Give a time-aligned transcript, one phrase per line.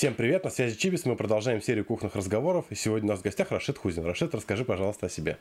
[0.00, 3.22] Всем привет, на связи Чибис, мы продолжаем серию кухонных разговоров, и сегодня у нас в
[3.22, 4.06] гостях Рашид Хузин.
[4.06, 5.36] Рашид, расскажи, пожалуйста, о себе.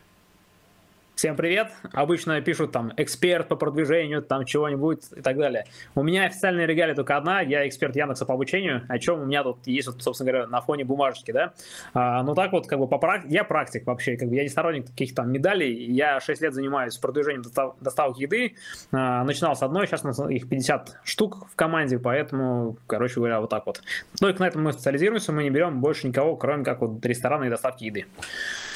[1.20, 1.74] Всем привет!
[1.92, 5.66] Обычно пишут там эксперт по продвижению, там чего-нибудь и так далее.
[5.94, 9.44] У меня официальная регалия только одна, я эксперт Яндекса по обучению, о чем у меня
[9.44, 11.52] тут есть, собственно говоря, на фоне бумажечки, да.
[11.94, 13.26] А, ну так вот, как бы по прак...
[13.26, 16.98] я практик вообще, как бы я не сторонник каких-то там медалей, я 6 лет занимаюсь
[16.98, 17.76] продвижением достав...
[17.82, 18.56] доставок еды,
[18.94, 23.42] а, начинал с одной, сейчас у нас их 50 штук в команде, поэтому, короче говоря,
[23.42, 23.82] вот так вот.
[24.22, 27.50] Только на этом мы специализируемся, мы не берем больше никого, кроме как вот рестораны и
[27.50, 28.06] доставки еды.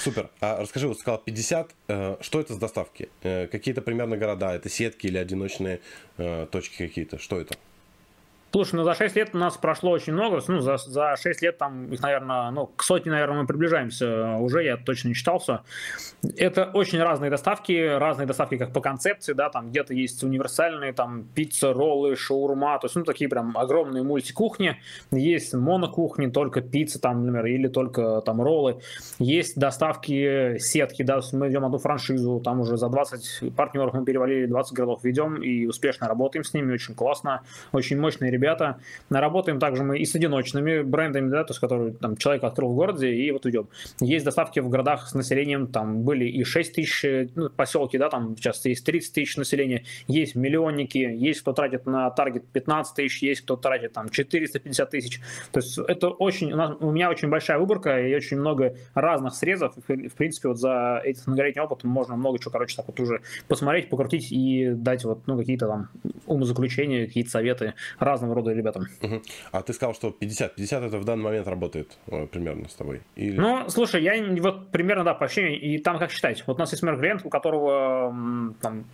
[0.04, 0.30] Супер.
[0.42, 3.10] А расскажи, вот сказал 50, э, что это с доставки?
[3.22, 4.54] Э, какие-то примерно города?
[4.54, 5.80] Это сетки или одиночные
[6.18, 7.18] э, точки какие-то?
[7.18, 7.56] Что это?
[8.56, 11.58] Слушай, ну за 6 лет у нас прошло очень много, ну за, за 6 лет
[11.58, 15.64] там их, наверное, ну к сотне, наверное, мы приближаемся уже, я точно не читался.
[16.38, 21.24] Это очень разные доставки, разные доставки как по концепции, да, там где-то есть универсальные, там
[21.34, 24.78] пицца, роллы, шаурма, то есть, ну такие прям огромные мультикухни,
[25.10, 28.82] есть монокухни, только пицца там, например, или только там роллы,
[29.18, 34.46] есть доставки сетки, да, мы ведем одну франшизу, там уже за 20 партнеров мы перевалили,
[34.46, 38.80] 20 городов ведем и успешно работаем с ними, очень классно, очень мощные ребята, ребята.
[39.10, 42.76] Работаем также мы и с одиночными брендами, да, то есть, которые там человек открыл в
[42.76, 43.70] городе, и вот идем.
[44.02, 48.36] Есть доставки в городах с населением, там были и 6 тысяч, ну, поселки, да, там
[48.38, 53.42] сейчас есть 30 тысяч населения, есть миллионники, есть кто тратит на таргет 15 тысяч, есть
[53.42, 55.22] кто тратит там 450 тысяч.
[55.52, 59.34] То есть это очень, у, нас, у меня очень большая выборка и очень много разных
[59.36, 59.74] срезов.
[59.88, 63.90] В принципе, вот за этот многолетний опыт можно много чего, короче, так вот уже посмотреть,
[63.90, 65.90] покрутить и дать вот, ну, какие-то там
[66.26, 68.88] умозаключения, какие-то советы разного рода ребятам.
[69.02, 69.22] Угу.
[69.52, 70.56] А ты сказал, что 50.
[70.56, 73.02] 50 это в данный момент работает э, примерно с тобой?
[73.16, 73.38] Или...
[73.38, 76.44] Ну, слушай, я вот примерно, да, по ощущению, и там как считать.
[76.48, 78.86] Вот у нас есть, например, клиент, у которого там,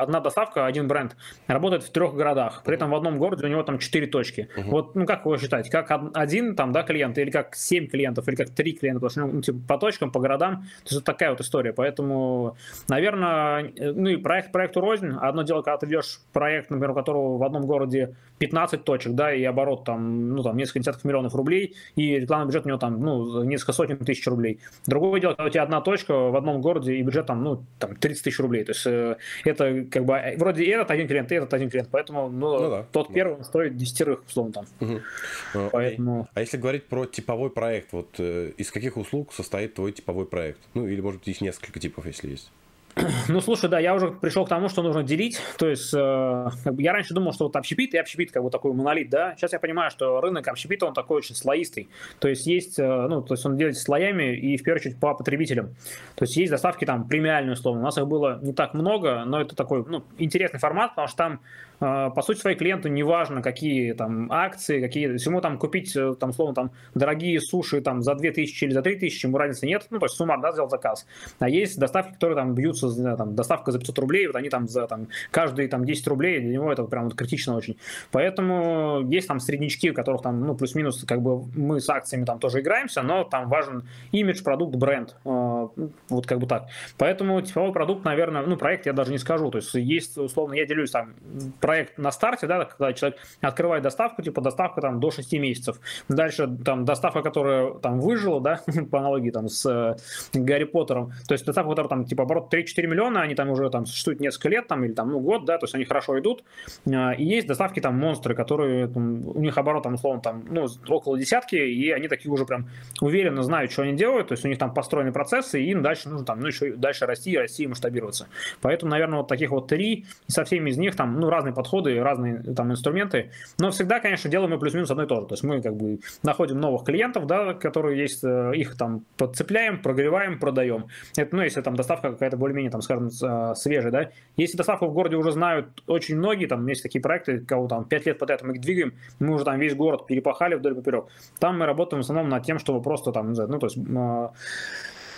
[0.00, 2.62] одна доставка, один бренд, работает в трех городах.
[2.64, 4.48] При этом в одном городе у него там четыре точки.
[4.56, 4.70] Угу.
[4.70, 5.70] Вот, ну, как его считать?
[5.70, 9.34] Как один там, да, клиент, или как семь клиентов, или как три клиента, потому что,
[9.34, 10.62] ну, типа, по точкам, по городам.
[10.62, 11.72] То есть вот такая вот история.
[11.72, 12.56] Поэтому,
[12.88, 15.12] наверное, э, ну и проект проекту рознь.
[15.20, 18.51] Одно дело, когда ты ведешь проект, например, у которого в одном городе 15
[18.84, 22.68] точек, да, и оборот там, ну, там, несколько десятков миллионов рублей, и рекламный бюджет у
[22.68, 24.60] него там, ну, несколько сотен тысяч рублей.
[24.86, 27.96] Другое дело, когда у тебя одна точка в одном городе, и бюджет там, ну, там,
[27.96, 28.64] 30 тысяч рублей.
[28.64, 31.88] То есть э, это как бы, э, вроде этот один клиент, и этот один клиент,
[31.90, 33.14] поэтому, ну, ну да, тот да.
[33.14, 34.66] первый стоит десятерых, условно, там.
[34.80, 35.68] Угу.
[35.72, 36.28] Поэтому...
[36.34, 40.60] А если говорить про типовой проект, вот э, из каких услуг состоит твой типовой проект?
[40.74, 42.50] Ну, или, может быть, их несколько типов, если есть.
[43.28, 45.40] Ну, слушай, да, я уже пришел к тому, что нужно делить.
[45.58, 48.50] То есть, э, как бы я раньше думал, что вот общепит и общепит как бы
[48.50, 49.34] такой монолит, да.
[49.36, 51.88] Сейчас я понимаю, что рынок общепита, он такой очень слоистый.
[52.18, 55.14] То есть, есть, э, ну, то есть он делится слоями и, в первую очередь, по
[55.14, 55.74] потребителям.
[56.14, 57.80] То есть, есть доставки там премиальные, условно.
[57.80, 61.16] У нас их было не так много, но это такой, ну, интересный формат, потому что
[61.16, 61.40] там
[61.82, 66.32] по сути своей клиенту неважно, какие там акции, какие, если ему там купить, э, там,
[66.32, 70.06] словно там, дорогие суши там за 2000 или за 3000, ему разницы нет, ну, то
[70.06, 71.06] есть суммар, да, сделал заказ.
[71.40, 74.86] А есть доставки, которые там бьются, там, доставка за 500 рублей, вот они там за
[74.86, 77.76] там, каждые там 10 рублей, для него это прям вот критично очень.
[78.12, 82.38] Поэтому есть там среднячки, у которых там, ну, плюс-минус, как бы мы с акциями там
[82.38, 85.68] тоже играемся, но там важен имидж, продукт, бренд, а,
[86.08, 86.68] вот как бы так.
[86.96, 90.64] Поэтому типовой продукт, наверное, ну, проект я даже не скажу, то есть есть, условно, я
[90.64, 91.14] делюсь там,
[91.60, 95.80] проект на старте, да, когда человек открывает доставку, типа доставка там до 6 месяцев.
[96.08, 98.60] Дальше там доставка, которая там выжила, да,
[98.90, 99.96] по аналогии там с э,
[100.38, 101.12] Гарри Поттером.
[101.28, 104.48] То есть доставка, которая там типа оборот 3-4 миллиона, они там уже там существуют несколько
[104.48, 106.44] лет там или там ну год, да, то есть они хорошо идут.
[106.92, 110.66] А, и есть доставки там монстры, которые там, у них оборот там условно там ну
[110.88, 112.68] около десятки, и они такие уже прям
[113.00, 116.08] уверенно знают, что они делают, то есть у них там построены процессы, и им дальше
[116.08, 118.28] нужно там ну еще дальше расти, расти и масштабироваться.
[118.60, 122.02] Поэтому, наверное, вот таких вот три, и со всеми из них там ну разные подходы,
[122.02, 125.26] разные там инструменты, но всегда, конечно, делаем мы плюс-минус одно и то же.
[125.26, 129.80] То есть мы как бы находим новых клиентов, да, которые есть, э, их там подцепляем,
[129.80, 130.86] прогреваем, продаем.
[131.16, 134.10] Это, ну, если там доставка какая-то более-менее, там, скажем, э, свежая, да.
[134.36, 138.06] Если доставку в городе уже знают очень многие, там есть такие проекты, кого там 5
[138.06, 141.06] лет подряд мы их двигаем, мы уже там весь город перепахали вдоль поперек.
[141.38, 144.32] Там мы работаем в основном над тем, чтобы просто там, ну, то есть э, а,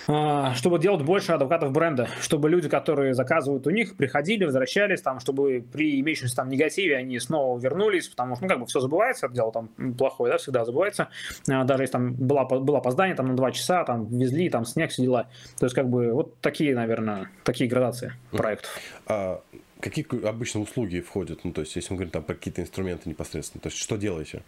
[0.05, 5.65] чтобы делать больше адвокатов бренда, чтобы люди, которые заказывают у них, приходили, возвращались, там, чтобы
[5.73, 9.35] при имеющемся там негативе они снова вернулись, потому что, ну, как бы все забывается, это
[9.35, 11.09] дело там плохое, да, всегда забывается,
[11.49, 14.91] а, даже если там было, было опоздание там на два часа, там везли, там снег,
[14.91, 15.29] все дела,
[15.59, 18.71] то есть, как бы, вот такие, наверное, такие градации проектов.
[19.07, 19.41] А
[19.81, 23.61] какие обычно услуги входят, ну, то есть, если мы говорим там про какие-то инструменты непосредственно,
[23.63, 24.43] то есть, что делаете?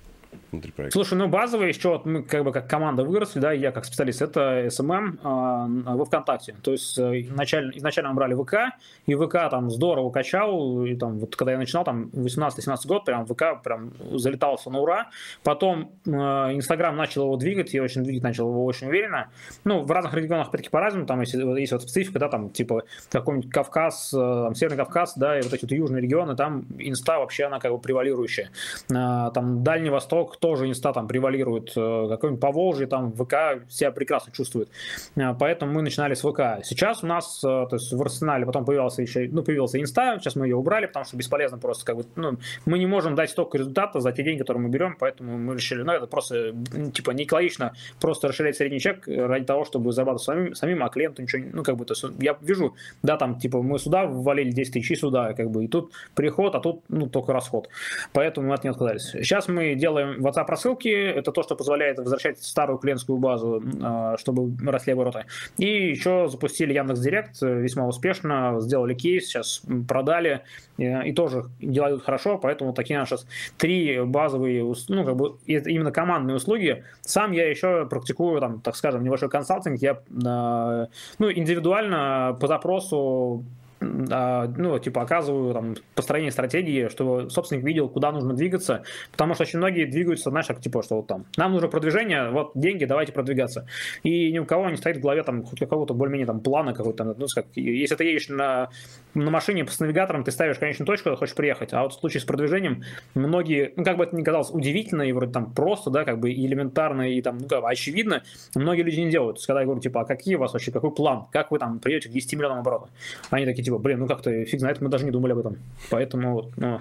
[0.51, 0.99] Внутри проекта?
[0.99, 4.23] Слушай, ну базовые еще вот мы как бы как команда выросли, да, я как специалист,
[4.23, 6.57] это SMM э, во ВКонтакте.
[6.63, 8.77] То есть э, изначально, изначально мы брали ВК,
[9.07, 13.27] и ВК там здорово качал, и там вот когда я начинал, там 18-17 год, прям
[13.27, 15.11] ВК прям залетался на ура.
[15.43, 19.29] Потом э, Инстаграм начал его двигать, я очень двигать начал его очень уверенно.
[19.65, 23.51] Ну, в разных регионах, опять-таки, по-разному, там есть, есть вот специфика, да, там типа какой-нибудь
[23.51, 27.61] Кавказ, э, Северный Кавказ, да, и вот эти вот южные регионы, там инста вообще она
[27.61, 28.51] как бы превалирующая.
[28.91, 34.33] Э, там Дальний Восток тоже инста там превалирует, э, какой-нибудь Поволжье, там ВК себя прекрасно
[34.33, 34.69] чувствует.
[35.17, 36.65] Э, поэтому мы начинали с ВК.
[36.65, 40.37] Сейчас у нас, э, то есть в арсенале потом появился еще, ну, появился инста, сейчас
[40.37, 43.59] мы ее убрали, потому что бесполезно просто как бы, ну, мы не можем дать столько
[43.59, 46.55] результата за те деньги, которые мы берем, поэтому мы решили, ну, это просто,
[46.93, 51.23] типа, не экологично просто расширять средний чек ради того, чтобы зарабатывать самим, самим а клиенту
[51.23, 54.73] ничего, ну, как бы, то есть я вижу, да, там, типа, мы сюда ввалили 10
[54.73, 57.69] тысяч, сюда, как бы, и тут приход, а тут, ну, только расход.
[58.13, 59.11] Поэтому мы от нее отказались.
[59.11, 64.57] Сейчас мы делаем WhatsApp рассылки, это то, что позволяет возвращать старую клиентскую базу, а, чтобы
[64.69, 65.25] росли обороты.
[65.59, 70.43] И еще запустили Яндекс Директ весьма успешно, сделали кейс, сейчас продали,
[70.79, 73.17] и тоже делают хорошо, поэтому такие наши
[73.57, 76.85] три базовые, ну, как бы, именно командные услуги.
[77.01, 80.89] Сам я еще практикую, там, так скажем, небольшой консалтинг, я, а,
[81.19, 83.45] ну, индивидуально по запросу
[83.87, 89.59] ну, типа, оказываю там построение стратегии, чтобы собственник видел, куда нужно двигаться, потому что очень
[89.59, 93.67] многие двигаются, знаешь, как типа, что вот там, нам нужно продвижение, вот деньги, давайте продвигаться.
[94.03, 97.05] И ни у кого не стоит в голове там хоть какого-то более-менее там плана какой-то,
[97.05, 98.71] ну, как, если ты едешь на,
[99.15, 102.21] на машине с навигатором, ты ставишь конечную точку, куда хочешь приехать, а вот в случае
[102.21, 102.83] с продвижением
[103.15, 106.33] многие, ну, как бы это ни казалось удивительно и вроде там просто, да, как бы
[106.33, 108.23] элементарно и там, ну, как бы очевидно,
[108.55, 109.37] многие люди не делают.
[109.37, 111.59] То есть, когда я говорю, типа, а какие у вас вообще, какой план, как вы
[111.59, 112.89] там придете к 10 миллионам оборотов?
[113.31, 115.59] Они такие, типа, блин, ну как-то фиг знает, мы даже не думали об этом.
[115.91, 116.81] Поэтому ну,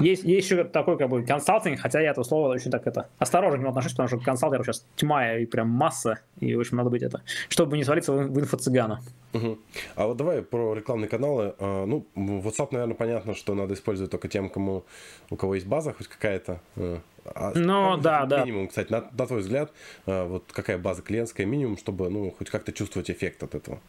[0.00, 3.58] есть, есть еще такой как бы консалтинг, хотя я это слово очень так это осторожно
[3.58, 7.02] к нему отношусь, потому что консалтеров сейчас тьма и прям масса, и очень надо быть
[7.02, 9.00] это, чтобы не свалиться в, в инфо-цыгана.
[9.34, 9.58] Угу.
[9.96, 11.54] А вот давай про рекламные каналы.
[11.58, 14.84] А, ну, WhatsApp, наверное, понятно, что надо использовать только тем, кому,
[15.30, 16.60] у кого есть база хоть какая-то.
[16.76, 18.44] Э, а ну, да, да.
[18.44, 19.72] Минимум, кстати, на, на твой взгляд,
[20.06, 23.80] э, вот какая база клиентская минимум, чтобы, ну, хоть как-то чувствовать эффект от этого?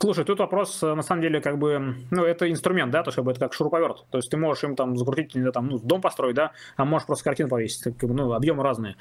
[0.00, 3.16] Слушай, тут вопрос, э, на самом деле, как бы, ну, это инструмент, да, то есть,
[3.16, 4.06] как бы, это как шуруповерт.
[4.10, 7.24] То есть, ты можешь им там закрутить, там, ну, дом построить, да, а можешь просто
[7.24, 8.94] картину повесить, как ну, объемы разные.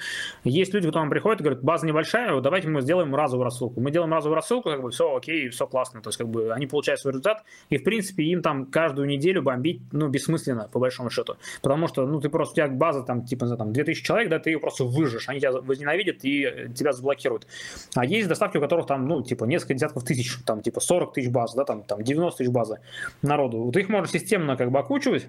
[0.43, 3.79] Есть люди, нам приходят и говорят, база небольшая, давайте мы сделаем разовую рассылку.
[3.79, 6.65] Мы делаем разовую рассылку, как бы, все окей, все классно, то есть, как бы, они
[6.65, 11.11] получают свой результат, и, в принципе, им там каждую неделю бомбить, ну, бессмысленно, по большому
[11.11, 11.35] счету.
[11.61, 14.39] Потому что, ну, ты просто, у тебя база, там, типа, знаю, там, 2000 человек, да,
[14.39, 17.45] ты ее просто выжжешь, они тебя возненавидят и тебя заблокируют.
[17.93, 21.29] А есть доставки, у которых там, ну, типа, несколько десятков тысяч, там, типа, 40 тысяч
[21.29, 22.79] баз, да, там, там 90 тысяч базы
[23.21, 23.59] народу.
[23.59, 25.27] Вот их можно системно как бы окучивать,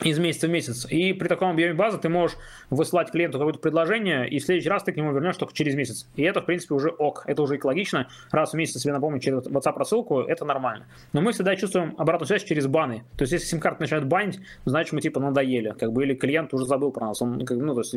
[0.00, 0.86] из месяца в месяц.
[0.90, 2.36] И при таком объеме базы ты можешь
[2.70, 6.08] высылать клиенту какое-то предложение, и в следующий раз ты к нему вернешь только через месяц.
[6.16, 7.24] И это, в принципе, уже ок.
[7.26, 8.08] Это уже экологично.
[8.30, 10.86] Раз в месяц себе напомнить через WhatsApp рассылку, это нормально.
[11.12, 13.04] Но мы всегда чувствуем обратную связь через баны.
[13.16, 15.74] То есть, если сим-карты начинают банить, значит, мы типа надоели.
[15.78, 17.22] Как бы, или клиент уже забыл про нас.
[17.22, 17.94] Он, ну, то есть,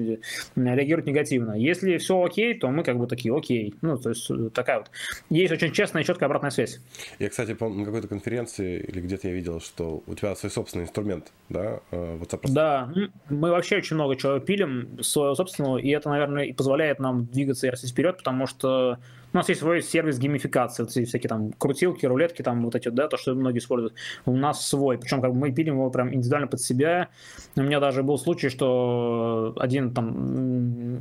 [0.56, 1.54] реагирует негативно.
[1.54, 3.74] Если все окей, то мы как бы такие окей.
[3.82, 4.92] Ну, то есть, такая вот.
[5.30, 6.80] Есть очень честная и четкая обратная связь.
[7.20, 10.84] Я, кстати, помню, на какой-то конференции или где-то я видел, что у тебя свой собственный
[10.84, 12.42] инструмент, да, Э, WhatsApp.
[12.50, 12.92] Да,
[13.30, 17.68] мы вообще очень много чего пилим своего собственного, и это, наверное, и позволяет нам двигаться
[17.68, 18.98] и расти вперед, потому что
[19.34, 22.88] у нас есть свой сервис геймификации, вот эти всякие там крутилки, рулетки, там вот эти,
[22.90, 23.94] да, то, что многие используют.
[24.26, 27.10] У нас свой, причем как бы мы пилим его прям индивидуально под себя.
[27.56, 31.00] У меня даже был случай, что один там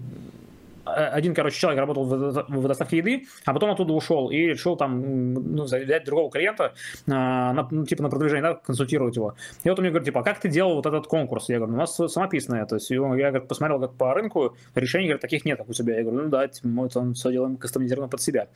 [0.84, 5.64] один, короче, человек работал в доставке еды, а потом оттуда ушел и решил там ну,
[5.64, 6.74] взять другого клиента,
[7.08, 9.34] а, на, ну, типа на продвижение, да, консультировать его.
[9.62, 11.48] И вот он мне говорит, типа, а как ты делал вот этот конкурс?
[11.48, 12.66] Я говорю, у нас самописное.
[12.66, 15.96] То есть я говорит, посмотрел как по рынку, решений, говорит, таких нет, как у тебя.
[15.96, 18.48] Я говорю, ну да, типа, мы там все делаем кастомизированно под себя.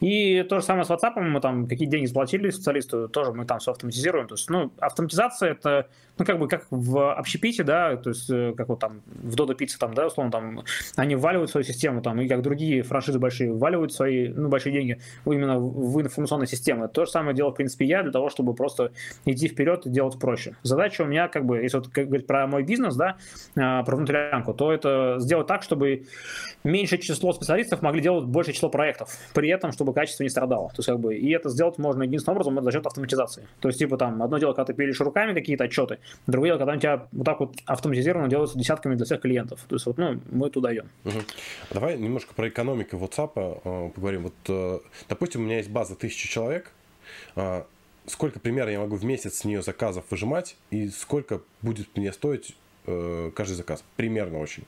[0.00, 3.58] И то же самое с WhatsApp, мы там какие деньги заплатили специалисту, тоже мы там
[3.58, 4.26] все автоматизируем.
[4.28, 5.88] То есть, ну, автоматизация это
[6.18, 9.56] ну, как бы, как в общепите, да, то есть, э, как вот там в Dodo
[9.56, 10.64] Pizza, там, да, условно, там,
[10.96, 15.00] они вваливают свою систему, там, и как другие франшизы большие вваливают свои, ну, большие деньги
[15.24, 16.88] именно в информационные системы.
[16.88, 18.92] То же самое делал, в принципе, я для того, чтобы просто
[19.24, 20.56] идти вперед и делать проще.
[20.62, 23.16] Задача у меня, как бы, если вот как говорить про мой бизнес, да,
[23.56, 26.06] а, про внутрянку, то это сделать так, чтобы
[26.64, 30.68] меньшее число специалистов могли делать большее число проектов, при этом, чтобы качество не страдало.
[30.70, 33.46] То есть, как бы, и это сделать можно единственным образом, это за счет автоматизации.
[33.60, 36.74] То есть, типа, там, одно дело, когда ты пилишь руками какие-то отчеты, Другое дело, когда
[36.74, 39.60] у тебя вот так вот автоматизированно делается десятками для всех клиентов.
[39.68, 40.88] То есть вот, ну, мы туда идем.
[41.04, 41.18] Угу.
[41.70, 44.24] Давай немножко про экономику WhatsApp э, поговорим.
[44.24, 46.70] Вот, э, допустим, у меня есть база тысячи человек.
[47.34, 47.64] Э,
[48.06, 52.56] сколько примерно я могу в месяц с нее заказов выжимать и сколько будет мне стоить
[52.86, 53.84] э, каждый заказ?
[53.96, 54.64] Примерно очень.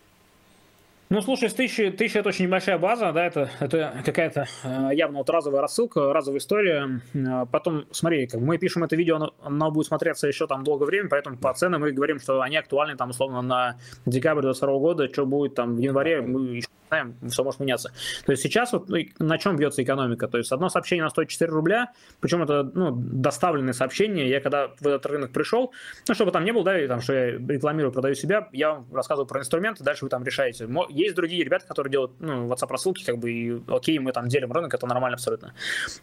[1.11, 5.19] Ну, слушай, с тысячи, тысяча это очень небольшая база, да, это, это какая-то э, явно
[5.19, 7.01] вот разовая рассылка, разовая история.
[7.15, 10.85] Э, потом, смотри, как мы пишем это видео, оно, оно будет смотреться еще там долгое
[10.85, 15.09] время, поэтому по ценам мы говорим, что они актуальны там условно на декабрь 2022 года,
[15.11, 17.93] что будет там в январе, мы еще знаем, все может меняться.
[18.27, 20.29] То есть сейчас вот ну, на чем бьется экономика?
[20.29, 24.29] То есть одно сообщение на стоит 4 рубля, причем это ну, доставленное сообщение.
[24.29, 25.73] Я когда в этот рынок пришел,
[26.07, 28.87] ну, чтобы там не было, да, и, там, что я рекламирую, продаю себя, я вам
[28.93, 33.05] рассказываю про инструменты, дальше вы там решаете есть другие ребята, которые делают ну, WhatsApp рассылки,
[33.05, 35.55] как бы, и окей, мы там делим рынок, это нормально абсолютно.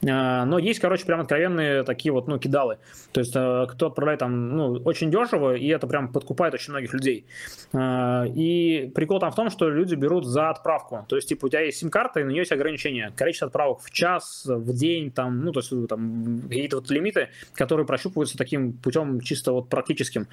[0.08, 2.78] А, но есть, короче, прям откровенные такие вот, ну, кидалы.
[3.12, 6.94] То есть, э, кто отправляет там, ну, очень дешево, и это прям подкупает очень многих
[6.94, 7.26] людей.
[7.74, 10.75] А, и прикол там в том, что люди берут за отправку.
[11.08, 13.12] То есть, типа, у тебя есть сим-карта, и на нее есть ограничения.
[13.16, 17.86] Количество отправок в час, в день, там, ну, то есть, там, какие-то вот лимиты, которые
[17.86, 20.28] прощупываются таким путем чисто вот практическим.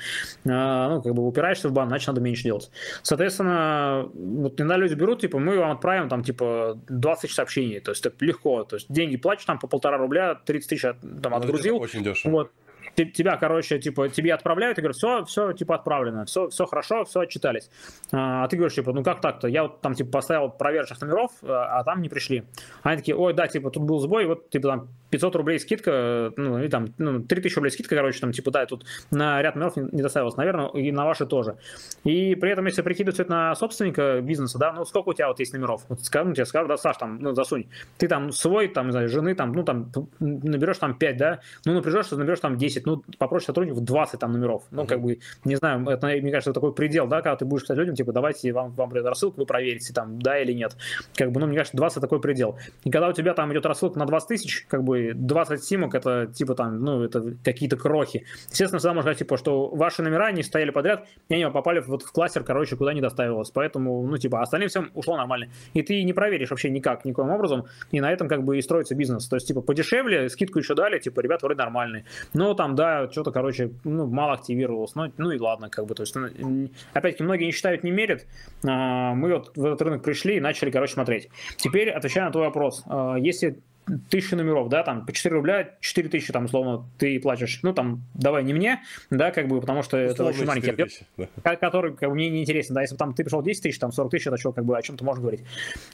[0.48, 2.70] А, ну, как бы упираешься в бан, значит, надо меньше делать.
[3.02, 7.90] Соответственно, вот иногда люди берут, типа, мы вам отправим там, типа, 20 тысяч сообщений, то
[7.92, 11.36] есть это легко, то есть деньги платишь там по полтора рубля, 30 тысяч там ну,
[11.36, 11.78] отгрузил.
[11.78, 12.32] Очень дешево.
[12.32, 12.52] Вот,
[12.96, 17.20] тебя, короче, типа, тебе отправляют, и говорят, все, все, типа, отправлено, все, все хорошо, все
[17.20, 17.70] отчитались.
[18.12, 19.48] А, а ты говоришь, типа, ну как так-то?
[19.48, 22.44] Я вот там, типа, поставил проверочных номеров, а, а там не пришли.
[22.82, 26.58] Они такие, ой, да, типа, тут был сбой, вот, типа, там 500 рублей скидка, ну,
[26.58, 30.00] и там, ну, 3000 рублей скидка, короче, там, типа, да, тут на ряд номеров не
[30.00, 31.56] доставилось, наверное, и на ваши тоже.
[32.02, 35.38] И при этом, если прикидывать это на собственника бизнеса, да, ну, сколько у тебя вот
[35.38, 35.82] есть номеров?
[35.90, 37.66] Вот скажу, ну, тебе скажу, да, Саш, там, ну, засунь.
[37.98, 41.74] Ты там свой, там, не знаю, жены, там, ну, там, наберешь там 5, да, ну,
[41.74, 44.62] напряжешь, наберешь там 10, ну, попроще сотрудников 20 там номеров.
[44.70, 47.80] Ну, как бы, не знаю, это, мне кажется, такой предел, да, когда ты будешь сказать
[47.80, 50.74] людям, типа, давайте вам, вам придет рассылку, вы проверите, там, да или нет.
[51.14, 52.58] Как бы, ну, мне кажется, 20 такой предел.
[52.84, 55.94] И когда у тебя там идет рассылка на 20 тысяч, как бы, 20 сим снимок,
[55.94, 58.24] это типа там, ну, это какие-то крохи.
[58.50, 62.02] Естественно, всегда можно сказать, типа, что ваши номера не стояли подряд, и они попали вот
[62.02, 63.50] в кластер, короче, куда не доставилось.
[63.50, 65.48] Поэтому, ну, типа, остальным всем ушло нормально.
[65.74, 68.94] И ты не проверишь вообще никак, никаким образом, и на этом как бы и строится
[68.94, 69.28] бизнес.
[69.28, 72.04] То есть, типа, подешевле, скидку еще дали, типа, ребят вроде нормальные.
[72.34, 74.94] Но там, да, что-то, короче, ну, мало активировалось.
[74.94, 78.26] Ну, ну и ладно, как бы, то есть, ну, опять-таки, многие не считают, не мерят.
[78.64, 81.28] А, мы вот в этот рынок пришли и начали, короче, смотреть.
[81.56, 83.62] Теперь, отвечая на твой вопрос, а, если
[84.10, 88.02] тысячи номеров, да, там, по 4 рубля, 4 тысячи, там, условно, ты платишь, ну, там,
[88.14, 91.56] давай не мне, да, как бы, потому что условно это очень маленький объем, да.
[91.56, 93.92] который, как бы, мне не интересен, да, если бы там ты пришел 10 тысяч, там,
[93.92, 95.44] 40 тысяч, это что, как бы, о чем-то можно говорить.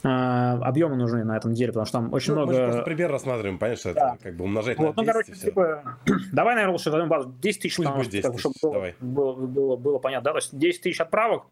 [0.02, 2.52] А, объемы нужны на этом деле, потому что там очень ну, много...
[2.52, 4.14] Мы просто пример рассматриваем, понятно, что да.
[4.14, 5.98] это, как бы, умножать вот, на 10 Ну, короче, типа,
[6.32, 9.76] давай, наверное, лучше возьмем базу 10 тысяч, Пусть будет 10 как, чтобы было, было, было,
[9.76, 11.46] было понятно, да, то есть 10 тысяч отправок,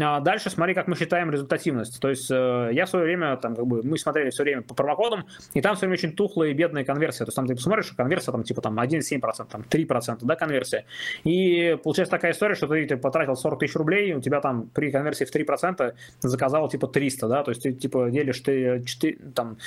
[0.00, 3.54] а дальше смотри, как мы считаем результативность, то есть э, я в свое время, там,
[3.54, 6.84] как бы, мы смотрели все время по промокодам, и там все время очень тухлые бедная
[6.84, 7.24] конверсия.
[7.24, 10.84] То есть там ты посмотришь, конверсия там типа там 1,7%, там 3%, да, конверсия.
[11.24, 14.90] И получается такая история, что ты, ты потратил 40 тысяч рублей, у тебя там при
[14.90, 19.58] конверсии в 3% заказал типа 300, да, то есть ты типа делишь ты 4, там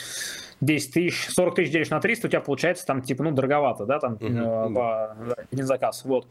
[0.61, 3.99] 10 тысяч, 40 тысяч делишь на 300, у тебя получается там типа, ну, дороговато, да,
[3.99, 4.69] там uh-huh.
[4.69, 5.15] э, по,
[5.51, 6.27] один заказ, вот.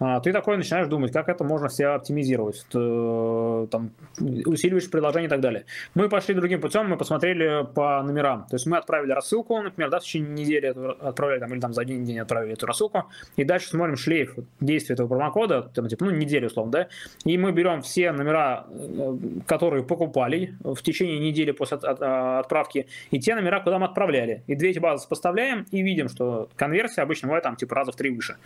[0.00, 5.26] А, ты такой начинаешь думать, как это можно себя оптимизировать, ты, э, там, усиливаешь предложение
[5.26, 5.64] и так далее.
[5.94, 9.98] Мы пошли другим путем, мы посмотрели по номерам, то есть мы отправили рассылку, например, да,
[9.98, 13.04] в течение недели отправляли, там, или там за один день отправили эту рассылку,
[13.36, 16.88] и дальше смотрим шлейф действия этого промокода, там, типа, ну, неделю, условно, да,
[17.24, 19.16] и мы берем все номера, э,
[19.46, 24.42] которые покупали в течение недели после от, от, отправки, и те номера, куда мы отправляли.
[24.46, 27.96] И две эти базы сопоставляем и видим, что конверсия обычно бывает там типа раза в
[27.96, 28.36] три выше.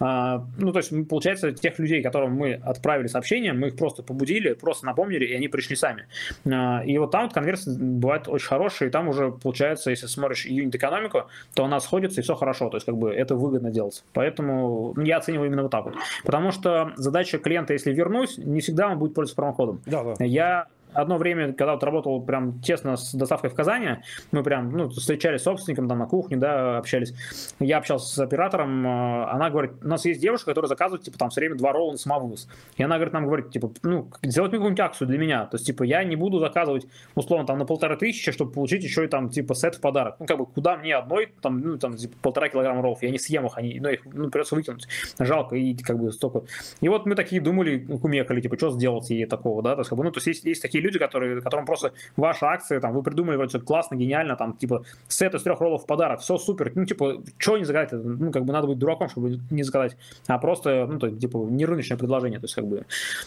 [0.00, 4.54] А, ну, то есть, получается, тех людей, которым мы отправили сообщение, мы их просто побудили,
[4.54, 6.06] просто напомнили, и они пришли сами.
[6.50, 10.46] А, и вот там вот конверсия бывает очень хорошая, и там уже получается, если смотришь
[10.46, 11.24] юнит-экономику,
[11.54, 12.68] то она сходится, и все хорошо.
[12.68, 14.04] То есть, как бы это выгодно делать.
[14.12, 15.94] Поэтому я оцениваю именно вот так вот.
[16.24, 19.80] Потому что задача клиента, если вернусь, не всегда он будет пользоваться промокодом.
[19.86, 20.24] Да, да.
[20.24, 23.96] Я одно время, когда вот работал прям тесно с доставкой в Казани,
[24.30, 27.14] мы прям ну, встречались с собственником там на кухне, да, общались.
[27.60, 31.30] Я общался с оператором, э, она говорит, у нас есть девушка, которая заказывает, типа, там
[31.30, 32.48] все время два ролла на самовывоз.
[32.76, 35.46] И она говорит, нам говорит, типа, ну, сделать мне какую-нибудь акцию для меня.
[35.46, 39.04] То есть, типа, я не буду заказывать, условно, там на полторы тысячи, чтобы получить еще
[39.04, 40.16] и там, типа, сет в подарок.
[40.18, 43.18] Ну, как бы, куда мне одной, там, ну, там, типа, полтора килограмма роллов, я не
[43.18, 44.86] съем их, они, ну, их ну, придется выкинуть.
[45.18, 46.42] Жалко, и как бы столько.
[46.80, 49.98] И вот мы такие думали, кумекали, типа, что сделать ей такого, да, то есть, как
[49.98, 53.02] бы, ну, то есть, есть, есть такие люди, которые, которым просто ваша акция, там, вы
[53.02, 56.84] придумали вроде классно, гениально, там, типа, сет из трех роллов в подарок, все супер, ну,
[56.84, 59.96] типа, что не заказать, ну, как бы надо быть дураком, чтобы не заказать,
[60.26, 62.84] а просто, ну, то, типа, не рыночное предложение, то есть, как бы,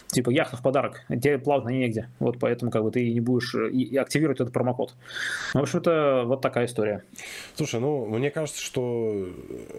[0.08, 3.54] типа, яхта в подарок, тебе плавать на негде, вот, поэтому, как бы, ты не будешь
[3.54, 4.94] и, и активировать этот промокод.
[5.54, 7.04] Ну, в общем-то, вот такая история.
[7.54, 9.28] Слушай, ну, мне кажется, что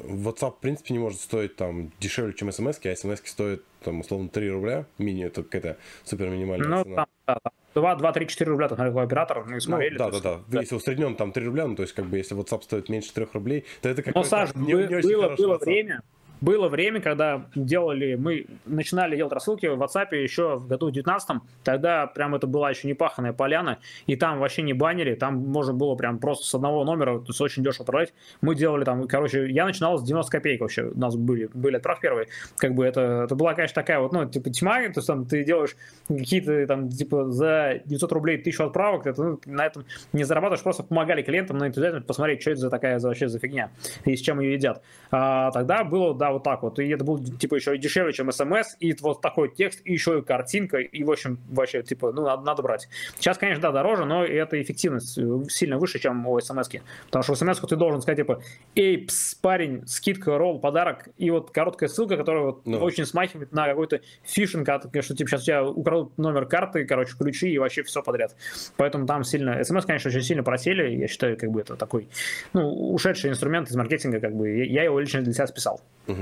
[0.05, 4.29] WhatsApp, в принципе, не может стоить, там, дешевле, чем смс, а смс стоят, там, условно,
[4.29, 6.95] 3 рубля, мини, это какая-то супер минимальная ну, цена.
[7.25, 9.97] Там, да, 2, 2, 3, 4 рубля, там, какой оператор, мы смотрели.
[9.97, 10.59] Ну, да, да, да, да.
[10.59, 13.27] Если усреднен там 3 рубля, ну, то есть, как бы, если WhatsApp стоит меньше 3
[13.33, 16.01] рублей, то это как Но, Саш, не, не было, было время,
[16.41, 22.07] было время, когда делали, мы начинали делать рассылки в WhatsApp еще в году 19 тогда
[22.07, 25.95] прям это была еще не паханая поляна, и там вообще не банили, там можно было
[25.95, 28.13] прям просто с одного номера, то есть очень дешево отправлять.
[28.41, 32.01] Мы делали там, короче, я начинал с 90 копеек вообще, у нас были, были отправки
[32.01, 32.27] первые,
[32.57, 35.43] как бы это, это была, конечно, такая вот, ну, типа тьма, то есть там ты
[35.43, 35.75] делаешь
[36.07, 40.83] какие-то там, типа, за 900 рублей тысячу отправок, это, ну, на этом не зарабатываешь, просто
[40.83, 43.71] помогали клиентам на энтузиазме посмотреть, что это за такая за, вообще за фигня,
[44.05, 44.81] и с чем ее едят.
[45.11, 46.79] А, тогда было, да, вот так вот.
[46.79, 50.19] И это было, типа, еще и дешевле, чем смс, и вот такой текст, и еще
[50.19, 52.87] и картинка, и, в общем, вообще, типа, ну, надо, надо брать.
[53.17, 56.81] Сейчас, конечно, да, дороже, но эта эффективность э, сильно выше, чем у смс -ки.
[57.05, 58.41] Потому что в смс ты должен сказать, типа,
[58.75, 62.79] эй, пс, парень, скидка, ролл, подарок, и вот короткая ссылка, которая вот ну.
[62.79, 67.49] очень смахивает на какой-то фишинг, что, типа, сейчас у тебя украдут номер карты, короче, ключи
[67.49, 68.35] и вообще все подряд.
[68.77, 72.07] Поэтому там сильно, смс, конечно, очень сильно просели, я считаю, как бы это такой,
[72.53, 75.81] ну, ушедший инструмент из маркетинга, как бы, я его лично для себя списал.
[76.07, 76.16] Угу.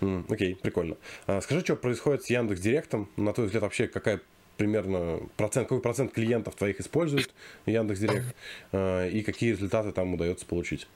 [0.00, 0.96] Mm, окей, прикольно.
[1.26, 3.08] А, скажи, что происходит с Яндекс Директом?
[3.16, 4.20] На твой взгляд, вообще какая
[4.56, 7.30] примерно процент, какой процент клиентов твоих использует
[7.66, 8.34] Яндекс Директ
[8.72, 10.88] а, и какие результаты там удается получить?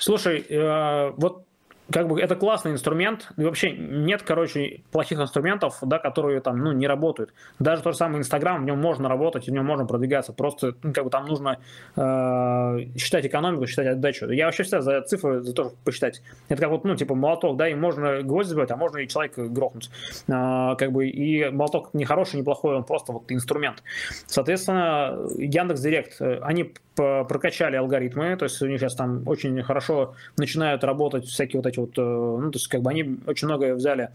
[0.00, 1.44] Слушай, э, вот
[1.92, 6.72] как бы это классный инструмент, и вообще нет, короче, плохих инструментов, да, которые там, ну,
[6.72, 7.32] не работают.
[7.58, 10.92] Даже тот же самый Инстаграм, в нем можно работать, в нем можно продвигаться, просто, ну,
[10.92, 11.58] как бы там нужно
[11.96, 14.30] э, считать экономику, считать отдачу.
[14.30, 16.22] Я вообще всегда за цифры за то, посчитать.
[16.48, 19.48] Это как вот, ну, типа молоток, да, и можно гвоздь забивать, а можно и человека
[19.48, 19.90] грохнуть.
[20.28, 23.82] Э, как бы, и молоток не хороший, не плохой, он просто вот инструмент.
[24.26, 30.14] Соответственно, Яндекс Директ, э, они прокачали алгоритмы, то есть у них сейчас там очень хорошо
[30.36, 33.74] начинают работать всякие вот эти вот, э, ну, то есть как бы они очень многое
[33.74, 34.10] взяли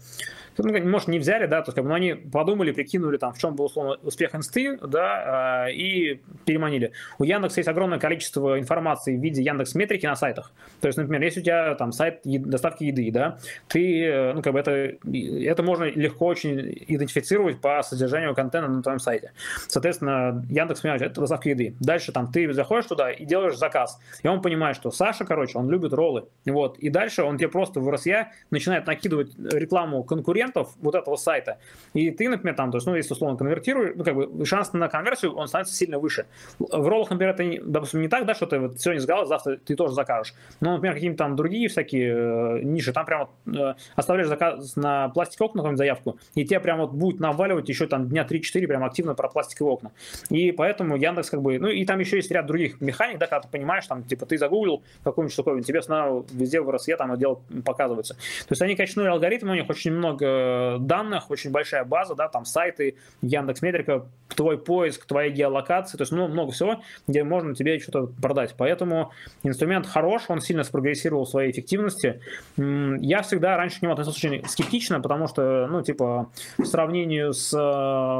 [0.58, 3.38] ну, может, не взяли, да, то есть, как бы, ну, они подумали, прикинули, там, в
[3.38, 6.92] чем был, условно, успех инсты, да, а, и переманили.
[7.18, 10.52] У Яндекса есть огромное количество информации в виде Яндекс метрики на сайтах.
[10.80, 14.52] То есть, например, если у тебя там сайт доставки еды, да, ты, э, ну, как
[14.52, 19.32] бы это, это можно легко очень идентифицировать по содержанию контента на твоем сайте.
[19.68, 21.74] Соответственно, Яндекс это доставка еды.
[21.80, 23.98] Дальше там ты заходишь туда и делаешь заказ.
[24.22, 26.26] И он понимает, что Саша, короче, он любит роллы.
[26.44, 26.78] Вот.
[26.78, 31.56] И дальше он тебе просто в РСЯ начинает накидывать рекламу конкурентов, вот этого сайта,
[31.94, 34.88] и ты, например, там, то есть, ну, если условно конвертируешь, ну, как бы шанс на
[34.88, 36.26] конверсию, он становится сильно выше.
[36.58, 39.74] В роллах, например, это, допустим, не так, да, что ты вот сегодня заказал, завтра ты
[39.74, 40.34] тоже закажешь.
[40.60, 45.48] Но, например, какие-то там другие всякие э, ниши, там прямо э, оставляешь заказ на пластиковые
[45.48, 49.14] окна, какую-нибудь заявку, и тебе прям вот будет наваливать еще там дня 3-4 прям активно
[49.14, 49.92] про пластиковые окна.
[50.28, 53.40] И поэтому Яндекс как бы, ну, и там еще есть ряд других механик, да, когда
[53.40, 57.40] ты понимаешь, там, типа, ты загуглил какую-нибудь штуковину, тебе снова везде в РСЕ там отдел
[57.64, 58.14] показывается.
[58.14, 62.44] То есть они качнули алгоритмы, у них очень много данных, очень большая база, да, там
[62.44, 67.78] сайты, Яндекс Метрика, твой поиск, твоя геолокация, то есть ну, много всего, где можно тебе
[67.78, 68.54] что-то продать.
[68.56, 72.20] Поэтому инструмент хорош, он сильно спрогрессировал в своей эффективности.
[72.56, 77.50] Я всегда раньше к нему относился очень скептично, потому что, ну, типа, в сравнении с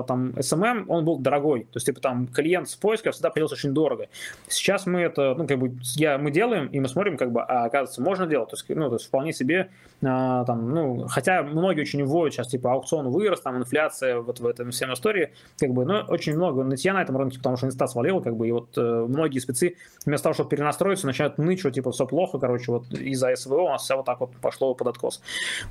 [0.06, 1.64] там SMM он был дорогой.
[1.64, 4.08] То есть, типа, там клиент с поиска всегда появился очень дорого.
[4.48, 7.64] Сейчас мы это, ну, как бы, я, мы делаем, и мы смотрим, как бы, а
[7.64, 8.50] оказывается, можно делать.
[8.50, 9.70] То есть, ну, то есть вполне себе,
[10.02, 14.46] а, там, ну, хотя многие очень вводят сейчас, типа, аукцион вырос, там, инфляция вот в
[14.46, 17.86] этом всем истории, как бы, но очень много нытья на этом рынке, потому что инста
[17.86, 21.70] свалила, как бы, и вот э, многие спецы вместо того, чтобы перенастроиться, начинают ныть, что,
[21.70, 24.88] типа, все плохо, короче, вот из-за СВО у нас все вот так вот пошло под
[24.88, 25.22] откос.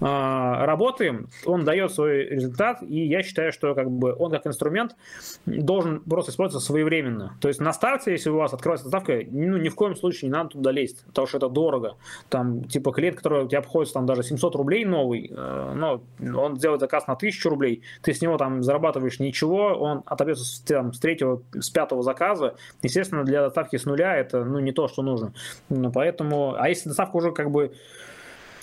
[0.02, 4.96] А, работаем, он дает свой результат, и я считаю, что, как бы, он как инструмент
[5.46, 7.38] должен просто использоваться своевременно.
[7.42, 10.34] То есть на старте, если у вас открывается доставка, ну, ни в коем случае не
[10.34, 11.96] надо туда лезть, потому что это дорого.
[12.30, 16.58] Там, типа, клиент, который у тебя обходится там даже 700 рублей новый, э, но он
[16.58, 20.94] сделает заказ на 1000 рублей, ты с него там зарабатываешь ничего, он отобьется с, там,
[20.94, 25.02] с третьего, с пятого заказа, естественно, для доставки с нуля это ну, не то, что
[25.02, 25.34] нужно.
[25.70, 27.74] Ну, поэтому, а если доставка уже как бы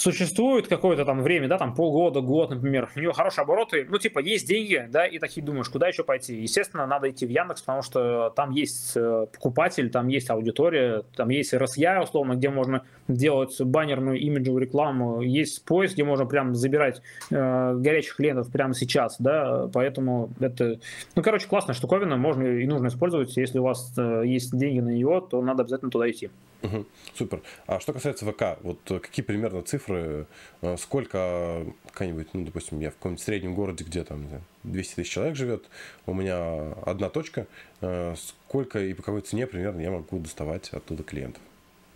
[0.03, 4.19] существует какое-то там время, да, там полгода, год, например, у него хорошие обороты, ну, типа,
[4.19, 6.41] есть деньги, да, и такие думаешь, куда еще пойти?
[6.41, 11.29] Естественно, надо идти в Яндекс, потому что там есть э, покупатель, там есть аудитория, там
[11.29, 17.03] есть RSA, условно, где можно делать баннерную имиджевую рекламу, есть поиск, где можно прям забирать
[17.31, 20.79] э, горячих клиентов прямо сейчас, да, поэтому это,
[21.15, 24.91] ну, короче, классная штуковина, можно и нужно использовать, если у вас э, есть деньги на
[24.91, 26.31] нее, то надо обязательно туда идти.
[26.63, 27.43] Угу, супер.
[27.67, 30.27] А что касается ВК, вот э, какие примерно цифры,
[30.61, 34.95] э, сколько какая-нибудь, ну, допустим, я в каком-нибудь среднем городе, где там, не знаю, 200
[34.95, 35.65] тысяч человек живет,
[36.07, 37.47] у меня одна точка,
[37.81, 41.43] э, сколько и по какой цене примерно я могу доставать оттуда клиентов?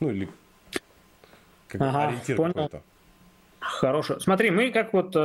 [0.00, 0.28] Ну, или
[1.78, 2.82] как ага, ориентир какой-то.
[3.60, 4.20] Хорошо.
[4.20, 5.16] Смотри, мы как вот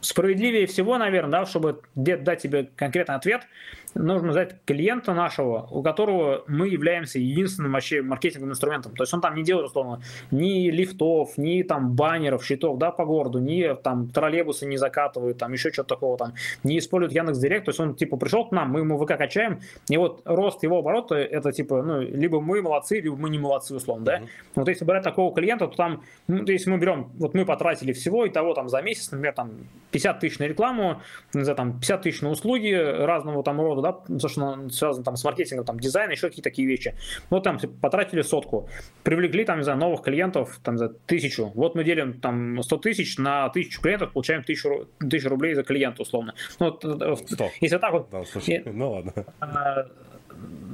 [0.00, 3.46] справедливее всего, наверное, да, чтобы дать тебе конкретный ответ,
[3.94, 8.94] нужно взять клиента нашего, у которого мы являемся единственным вообще маркетинговым инструментом.
[8.94, 13.04] То есть он там не делает, условно, ни лифтов, ни там баннеров, щитов, да, по
[13.04, 17.64] городу, ни там троллейбусы не закатывает, там еще что-то такого там, не использует Яндекс Директ.
[17.66, 20.78] То есть он типа пришел к нам, мы ему ВК качаем, и вот рост его
[20.78, 24.18] оборота, это типа, ну, либо мы молодцы, либо мы не молодцы, условно, да.
[24.18, 24.28] Mm-hmm.
[24.56, 28.24] Вот если брать такого клиента, то там, ну, если мы берем, вот мы потратили всего
[28.24, 29.50] и того там за месяц, например, там
[29.90, 31.00] 50 тысяч на рекламу,
[31.32, 35.24] за там 50 тысяч на услуги разного там рода, да, потому что связано там с
[35.24, 36.94] маркетингом, там дизайн, еще какие-то такие вещи.
[37.30, 38.68] Вот там потратили сотку,
[39.02, 41.52] привлекли там, за новых клиентов там за тысячу.
[41.54, 46.02] Вот мы делим там 100 тысяч на тысячу клиентов, получаем тысячу, тысячу рублей за клиента
[46.02, 46.34] условно.
[46.58, 47.50] Ну, вот, 100.
[47.60, 48.10] Если так вот...
[48.10, 49.12] Да, слушай, ну ладно.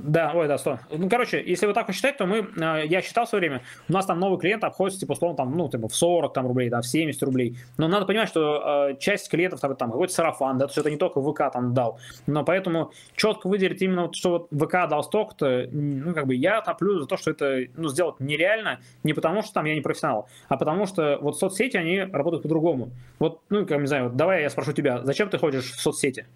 [0.07, 0.79] Да, ой, да, 100.
[0.93, 3.93] Ну, короче, если вот так посчитать, то мы, а, я считал в свое время, у
[3.93, 6.83] нас там новый клиент обходится, типа, условно, там, ну, типа, в 40 там, рублей, там,
[6.83, 7.59] в 70 рублей.
[7.77, 10.91] Но надо понимать, что э, часть клиентов, там, там какой-то сарафан, да, то есть это
[10.91, 11.99] не только ВК там дал.
[12.27, 16.61] Но поэтому четко выделить именно, вот, что вот ВК дал столько-то, ну, как бы я
[16.61, 20.29] топлю за то, что это, ну, сделать нереально, не потому что там я не профессионал,
[20.49, 22.91] а потому что вот соцсети, они работают по-другому.
[23.19, 26.27] Вот, ну, как, не знаю, вот, давай я спрошу тебя, зачем ты ходишь в соцсети?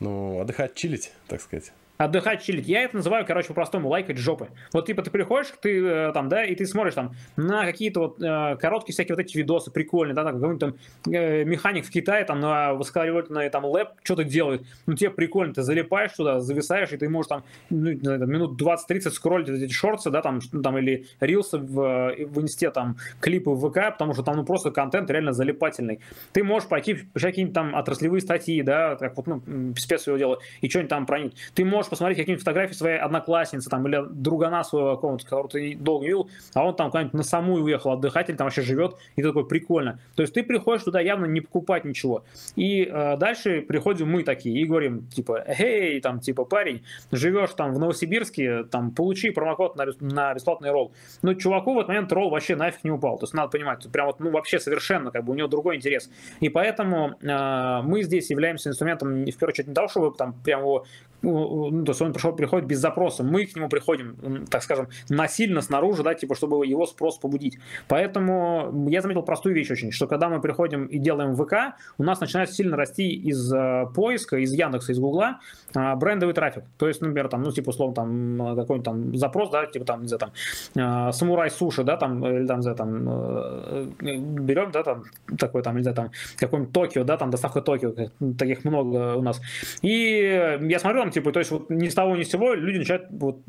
[0.00, 1.72] Ну, отдыхать, чилить, так сказать
[2.04, 2.66] отдыхать, чилить.
[2.66, 4.48] Я это называю, короче, по-простому лайкать жопы.
[4.72, 8.22] Вот типа ты приходишь, ты э, там, да, и ты смотришь там на какие-то вот
[8.22, 12.24] э, короткие всякие вот эти видосы прикольные, да, там какой-нибудь там э, механик в Китае
[12.24, 16.96] там на высоковольтной там лэп что-то делает, ну тебе прикольно, ты залипаешь туда, зависаешь, и
[16.96, 22.14] ты можешь там, ну, минут 20-30 скроллить эти шорты, да, там, там или рилсы в,
[22.18, 26.00] в инсте, там, клипы в ВК, потому что там ну просто контент реально залипательный.
[26.32, 30.68] Ты можешь пойти какие-нибудь там отраслевые статьи, да, как вот, ну, спец его дело, и
[30.68, 31.36] что-нибудь там проникнуть.
[31.54, 36.06] Ты можешь посмотреть какие-нибудь фотографии своей одноклассницы там, или другана своего какого-то, которого ты долго
[36.06, 39.28] видел, а он там куда-нибудь на самую уехал отдыхать, или там вообще живет, и ты
[39.28, 40.00] такой, прикольно.
[40.16, 42.24] То есть ты приходишь туда явно не покупать ничего.
[42.56, 47.74] И э, дальше приходим мы такие и говорим, типа, эй, там, типа, парень, живешь там
[47.74, 50.92] в Новосибирске, там, получи промокод на, на бесплатный ролл.
[51.20, 53.18] Ну, чуваку в этот момент ролл вообще нафиг не упал.
[53.18, 56.10] То есть надо понимать, прям вот, ну, вообще совершенно, как бы, у него другой интерес.
[56.40, 60.60] И поэтому э, мы здесь являемся инструментом, в первую очередь, не того, чтобы там прям
[60.60, 60.86] его
[61.22, 65.60] ну, то есть он пришел, приходит без запроса, мы к нему приходим, так скажем, насильно
[65.60, 67.58] снаружи, да, типа, чтобы его спрос побудить.
[67.88, 72.20] Поэтому я заметил простую вещь очень, что когда мы приходим и делаем ВК, у нас
[72.20, 75.40] начинает сильно расти из э, поиска, из Яндекса, из Гугла
[75.74, 76.64] э, брендовый трафик.
[76.76, 80.08] То есть, например, там, ну, типа, условно, там, какой-нибудь там запрос, да, типа, там, не
[80.08, 84.82] знаю, там, э, самурай суши, да, там, или там, не знаю, там, э, берем, да,
[84.82, 85.04] там,
[85.38, 87.94] такой, там, не знаю, там, какой-нибудь Токио, да, там, доставка Токио,
[88.38, 89.40] таких много у нас.
[89.82, 92.78] И я смотрю, там, типа, то есть вот ни с того ни с сего люди
[92.78, 93.40] начинают, вот,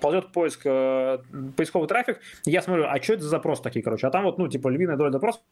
[0.00, 1.18] ползет поиск, э,
[1.56, 4.48] поисковый трафик, я смотрю, а что это за запрос такие, короче, а там вот, ну,
[4.48, 5.42] типа, львиная доля запросов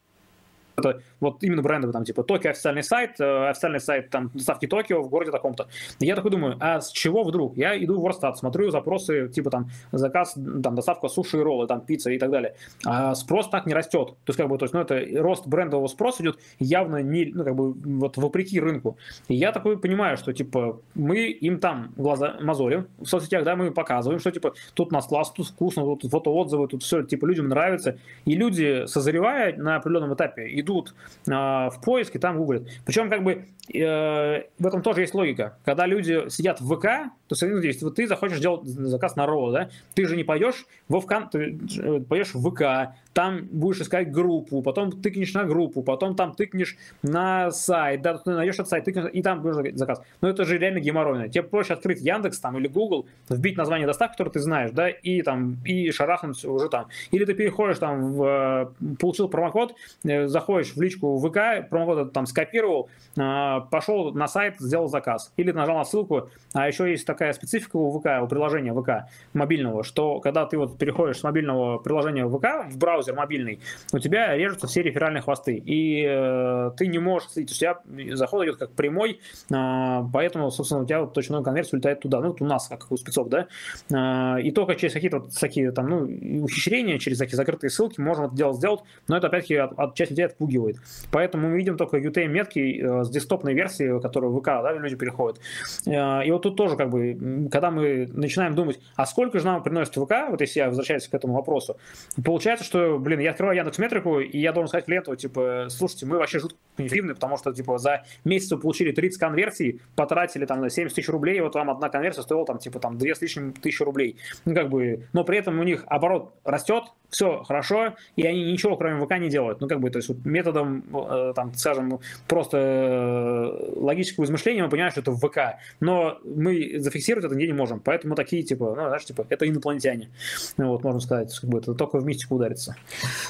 [0.77, 5.01] это вот именно брендовый, там, типа, Токио официальный сайт, э, официальный сайт, там, доставки Токио
[5.01, 5.67] в городе таком-то.
[5.99, 7.57] Я такой думаю, а с чего вдруг?
[7.57, 11.81] Я иду в Росстат, смотрю запросы, типа, там, заказ, там, доставка суши и роллы, там,
[11.81, 12.55] пицца и так далее.
[12.85, 14.09] А спрос так не растет.
[14.09, 17.43] То есть, как бы, то есть, ну, это рост брендового спроса идет явно не, ну,
[17.43, 18.97] как бы, вот, вопреки рынку.
[19.27, 23.71] И я такой понимаю, что, типа, мы им там глаза мозолим в соцсетях, да, мы
[23.71, 27.97] показываем, что, типа, тут нас класс, тут вкусно, тут фотоотзывы, тут все, типа, людям нравится.
[28.25, 30.95] И люди, созревая на определенном этапе, идут
[31.27, 32.63] э, в поиск и там гуглят.
[32.85, 35.57] Причем как бы э, в этом тоже есть логика.
[35.65, 37.35] Когда люди сидят в ВК, то
[37.81, 41.57] вот ты захочешь делать заказ на РО, да, ты же не пойдешь во ВК, ты
[41.77, 46.77] э, пойдешь в ВК, там будешь искать группу, потом тыкнешь на группу, потом там тыкнешь
[47.03, 50.01] на сайт, да, ты найдешь этот сайт, тыкнешь, и там будешь заказ.
[50.21, 51.29] Но это же реально геморройно.
[51.29, 55.21] Тебе проще открыть Яндекс там или Google, вбить название доставки, которое ты знаешь, да, и
[55.21, 56.87] там, и шарахнуть уже там.
[57.11, 62.89] Или ты переходишь там, в, получил промокод, э, заходишь в личку ВК, промокод там скопировал,
[63.17, 65.31] а, пошел на сайт, сделал заказ.
[65.37, 66.29] Или нажал на ссылку.
[66.53, 70.77] А еще есть такая специфика у ВК, у приложения ВК мобильного, что когда ты вот
[70.77, 73.59] переходишь с мобильного приложения ВК в браузер, мобильный,
[73.93, 75.55] у тебя режутся все реферальные хвосты.
[75.55, 77.79] И э, ты не можешь, у тебя
[78.13, 82.19] заход идет как прямой, э, поэтому, собственно, у тебя вот точно конверсия улетает туда.
[82.19, 83.47] Ну, вот у нас, как у спецов, да.
[83.89, 88.25] Э, и только через какие-то вот такие там, ну, ухищрения, через такие закрытые ссылки можно
[88.25, 90.77] это дело сделать, но это, опять-таки, от, от часть людей отпугивает.
[91.11, 95.39] Поэтому мы видим только UTM-метки э, с десктопной версии, которую в ВК, да, люди переходят.
[95.85, 99.63] Э, и вот тут тоже, как бы, когда мы начинаем думать, а сколько же нам
[99.63, 101.77] приносит ВК, вот если я возвращаюсь к этому вопросу,
[102.23, 106.17] получается, что блин, я открываю Яндекс Метрику, и я должен сказать клиенту, типа, слушайте, мы
[106.17, 110.95] вообще жутко неэффективны, потому что, типа, за месяц вы получили 30 конверсий, потратили там 70
[110.95, 113.83] тысяч рублей, и вот вам одна конверсия стоила там, типа, там, 2 с лишним тысячи
[113.83, 114.17] рублей.
[114.45, 118.77] Ну, как бы, но при этом у них оборот растет, все хорошо, и они ничего,
[118.77, 119.59] кроме ВК, не делают.
[119.61, 124.69] Ну, как бы, то есть, вот методом, э, там, скажем, просто э, логического измышления мы
[124.69, 128.87] понимаем, что это ВК, но мы зафиксировать это нигде не можем, поэтому такие, типа, ну,
[128.87, 130.09] знаешь, типа, это инопланетяне,
[130.57, 132.75] ну, вот, можно сказать, как бы, это только в мистику ударится.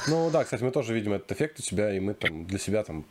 [0.08, 2.84] Ну, да, кстати, мы тоже видим этот эффект у себя, и мы там для себя
[2.84, 3.04] там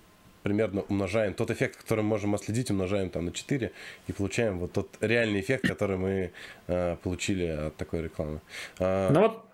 [0.43, 3.73] примерно умножаем тот эффект, который мы можем отследить, умножаем там на 4
[4.07, 6.31] и получаем вот тот реальный эффект, который мы
[6.67, 8.41] э, получили от такой рекламы.
[8.79, 9.11] А...
[9.11, 9.50] Ну вот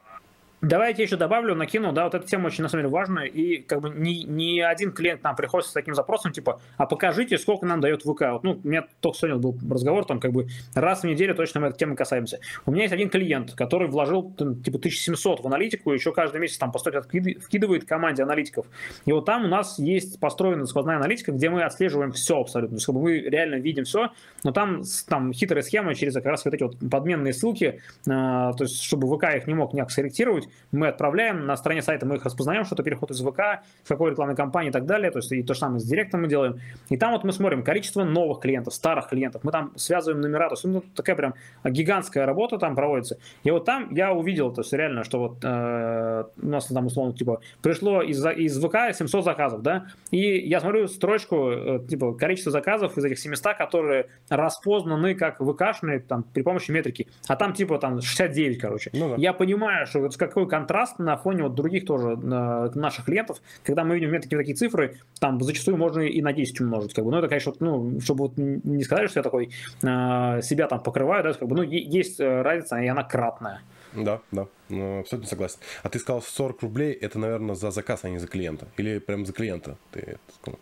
[0.62, 3.82] Давайте еще добавлю, накину, да, вот эта тема очень, на самом деле, важная, и как
[3.82, 7.82] бы ни, ни один клиент нам приходит с таким запросом, типа, а покажите, сколько нам
[7.82, 8.22] дает ВК.
[8.32, 11.60] Вот, ну, у меня только сегодня был разговор, там, как бы, раз в неделю точно
[11.60, 12.40] мы этой темы касаемся.
[12.64, 16.56] У меня есть один клиент, который вложил, там, типа, 1700 в аналитику, еще каждый месяц
[16.56, 18.66] там по 100 вкидывает команде аналитиков.
[19.04, 22.76] И вот там у нас есть построена сквозная аналитика, где мы отслеживаем все абсолютно.
[22.76, 24.08] То есть, как бы мы реально видим все,
[24.42, 28.56] но там, там хитрая схема через как раз вот эти вот подменные ссылки, э, то
[28.60, 32.24] есть, чтобы ВК их не мог никак скорректировать, мы отправляем, на стороне сайта мы их
[32.24, 35.32] распознаем, что это переход из ВК, в какой рекламной кампании и так далее, то есть
[35.32, 36.60] и то же самое с директом мы делаем.
[36.88, 40.54] И там вот мы смотрим количество новых клиентов, старых клиентов, мы там связываем номера, то
[40.54, 43.18] есть ну, такая прям гигантская работа там проводится.
[43.44, 47.14] И вот там я увидел, то есть реально, что вот э, у нас там условно
[47.14, 52.52] типа пришло из, из ВК 700 заказов, да, и я смотрю строчку, э, типа количество
[52.52, 57.78] заказов из этих 700, которые распознаны как ВКшные там при помощи метрики, а там типа
[57.78, 58.90] там 69, короче.
[58.92, 59.14] Ну, да.
[59.16, 63.98] Я понимаю, что вот какой контраст на фоне вот других тоже наших клиентов, когда мы
[63.98, 66.92] видим такие, такие цифры, там зачастую можно и на 10 умножить.
[66.92, 67.10] Как бы.
[67.10, 71.24] Ну, это, конечно, ну, чтобы вот не сказали, что я такой э, себя там покрываю,
[71.24, 73.62] да, как бы, ну, есть э, разница, и она кратная.
[73.94, 75.58] Да, да, ну, абсолютно согласен.
[75.82, 78.68] А ты сказал 40 рублей, это, наверное, за заказ, а не за клиента?
[78.76, 79.78] Или прям за клиента?
[79.90, 80.60] Ты это сказал?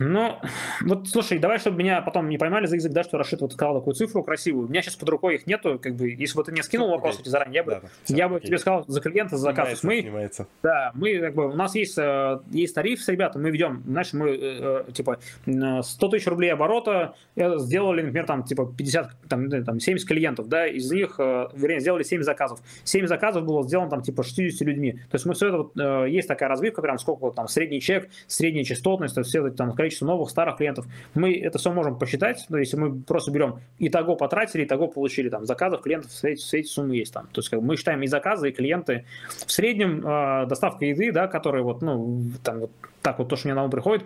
[0.00, 0.38] Ну,
[0.82, 3.78] вот слушай, давай, чтобы меня потом не поймали за язык, да, что Рашид вот сказал
[3.78, 4.66] такую цифру красивую.
[4.66, 7.20] У меня сейчас под рукой их нету, как бы, если бы ты не скинул вопрос
[7.20, 9.82] эти заранее, я бы, да, все, я бы тебе сказал за клиента, за заказ.
[9.82, 10.46] Мы, снимается.
[10.62, 14.12] Да, мы, как бы, у нас есть, э, есть тариф с ребятами, мы ведем, знаешь,
[14.12, 19.80] мы, э, э, типа, 100 тысяч рублей оборота, сделали, например, там, типа, 50, там, там
[19.80, 22.60] 70 клиентов, да, из них, вернее, сделали 7 заказов.
[22.84, 24.92] 7 заказов было сделано, там, типа, 60 людьми.
[24.92, 28.64] То есть мы все это, вот, есть такая разбивка, прям, сколько там, средний чек, средняя
[28.64, 30.86] частотность, то есть все это, там, количество новых, старых клиентов.
[31.14, 35.44] Мы это все можем посчитать, но если мы просто берем итого потратили, итого получили там
[35.44, 37.26] заказов, клиентов, все эти, все эти суммы есть там.
[37.32, 39.04] То есть как мы считаем и заказы, и клиенты.
[39.46, 42.70] В среднем э, доставка еды, да, которая вот, ну, там вот
[43.02, 44.04] так вот то, что мне на ум приходит,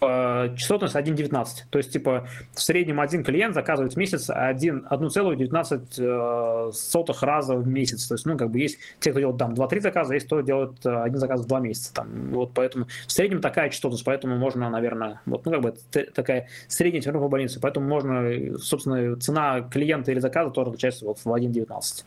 [0.00, 1.46] частотность 1.19.
[1.70, 8.06] То есть, типа, в среднем один клиент заказывает в месяц 1,19 э, раза в месяц.
[8.06, 10.84] То есть, ну, как бы есть те, кто делает там 2-3 заказа, есть кто делает
[10.84, 11.94] э, один заказ в 2 месяца.
[11.94, 12.30] Там.
[12.30, 15.74] Вот поэтому в среднем такая частотность, поэтому можно, наверное, вот, ну, как бы
[16.14, 17.60] такая средняя температура по больнице.
[17.60, 22.04] Поэтому можно, собственно, цена клиента или заказа тоже отличается вот в 1.19.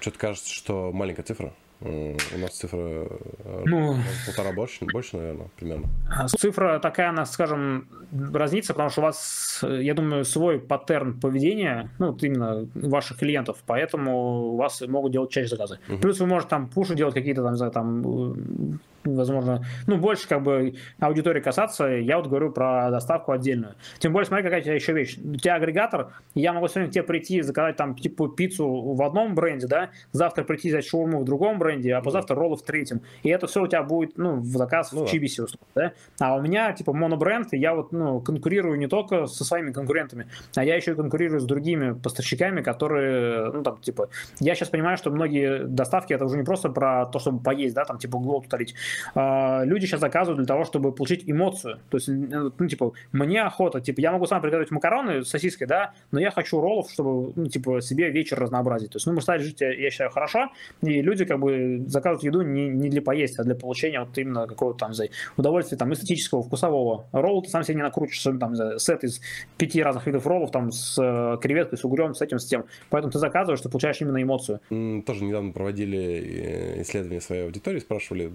[0.00, 1.52] Что-то кажется, что маленькая цифра.
[1.84, 5.88] У нас цифра э, ну, полтора больше, больше, наверное, примерно.
[6.08, 7.88] А цифра такая, она, скажем,
[8.32, 13.58] разнится, потому что у вас, я думаю, свой паттерн поведения, ну, вот именно ваших клиентов,
[13.66, 15.78] поэтому у вас могут делать чаще заказы.
[15.88, 15.98] Угу.
[15.98, 20.42] Плюс вы можете там пуши делать какие-то, там, не знаю, там возможно, ну, больше как
[20.42, 23.74] бы аудитории касаться, я вот говорю про доставку отдельную.
[23.98, 25.18] Тем более, смотри, какая у тебя еще вещь.
[25.18, 29.34] У тебя агрегатор, я могу сегодня к тебе прийти, заказать там типа пиццу в одном
[29.34, 33.02] бренде, да, завтра прийти взять шаурму в другом бренде, а позавтра роллы в третьем.
[33.22, 35.92] И это все у тебя будет, ну, в заказ ну, в Чибисе, да.
[36.20, 40.26] А у меня, типа, монобренд, и я вот, ну, конкурирую не только со своими конкурентами,
[40.54, 44.08] а я еще и конкурирую с другими поставщиками, которые, ну, там, типа,
[44.40, 47.84] я сейчас понимаю, что многие доставки, это уже не просто про то, чтобы поесть, да,
[47.84, 48.74] там, типа, углов туталить, а,
[49.14, 51.78] люди сейчас заказывают для того, чтобы получить эмоцию.
[51.90, 55.92] То есть, ну, типа, мне охота, типа, я могу сам приготовить макароны с сосиской, да,
[56.10, 58.90] но я хочу роллов, чтобы, ну, типа, себе вечер разнообразить.
[58.90, 60.50] То есть, ну, мы жить, я считаю, хорошо,
[60.82, 64.46] и люди, как бы, заказывают еду не, не для поесть, а для получения вот именно
[64.46, 67.06] какого-то там, за удовольствия, там, эстетического, вкусового.
[67.12, 69.20] Ролл ты сам себе не накрутишь, там, за сет из
[69.56, 72.64] пяти разных видов роллов, там, с э, креветкой, с угрем, с этим, с тем.
[72.90, 74.60] Поэтому ты заказываешь, ты получаешь именно эмоцию.
[75.06, 78.32] Тоже недавно проводили э, исследование своей аудитории, спрашивали,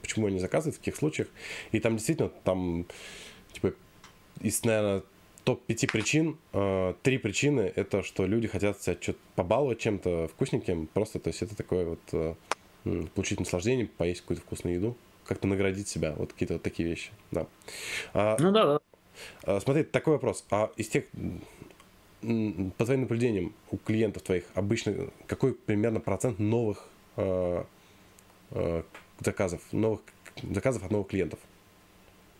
[0.00, 1.28] почему они заказывают в таких случаях.
[1.72, 2.86] И там действительно, там,
[3.52, 3.74] типа,
[4.40, 5.02] из, наверное,
[5.46, 11.20] топ-5 причин, э, три причины это, что люди хотят себя что-то побаловать чем-то вкусненьким, просто,
[11.20, 12.34] то есть это такое вот э,
[13.14, 17.46] получить наслаждение, поесть какую-то вкусную еду, как-то наградить себя, вот какие-то вот такие вещи, да.
[18.12, 18.80] А, ну да, да.
[19.44, 21.04] А, смотри, такой вопрос, а из тех,
[22.20, 27.64] по твоим наблюдениям у клиентов твоих обычно какой примерно процент новых э,
[29.20, 30.00] заказов, новых
[30.42, 31.38] заказов от новых клиентов?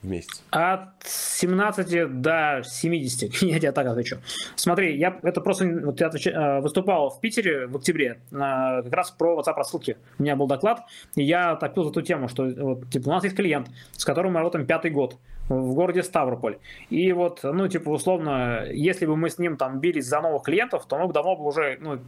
[0.03, 0.43] в месяц?
[0.51, 4.19] От 17 до 70, я тебе так отвечу.
[4.55, 6.27] Смотри, я это просто вот я отвеч...
[6.27, 9.97] Э, выступал в Питере в октябре как раз про WhatsApp рассылки.
[10.19, 10.83] У меня был доклад,
[11.15, 14.33] и я топил за ту тему, что вот, типа, у нас есть клиент, с которым
[14.33, 15.17] мы работаем пятый год
[15.49, 16.59] в городе Ставрополь.
[16.91, 20.87] И вот, ну, типа, условно, если бы мы с ним там бились за новых клиентов,
[20.87, 21.99] то мы бы давно бы уже, ну,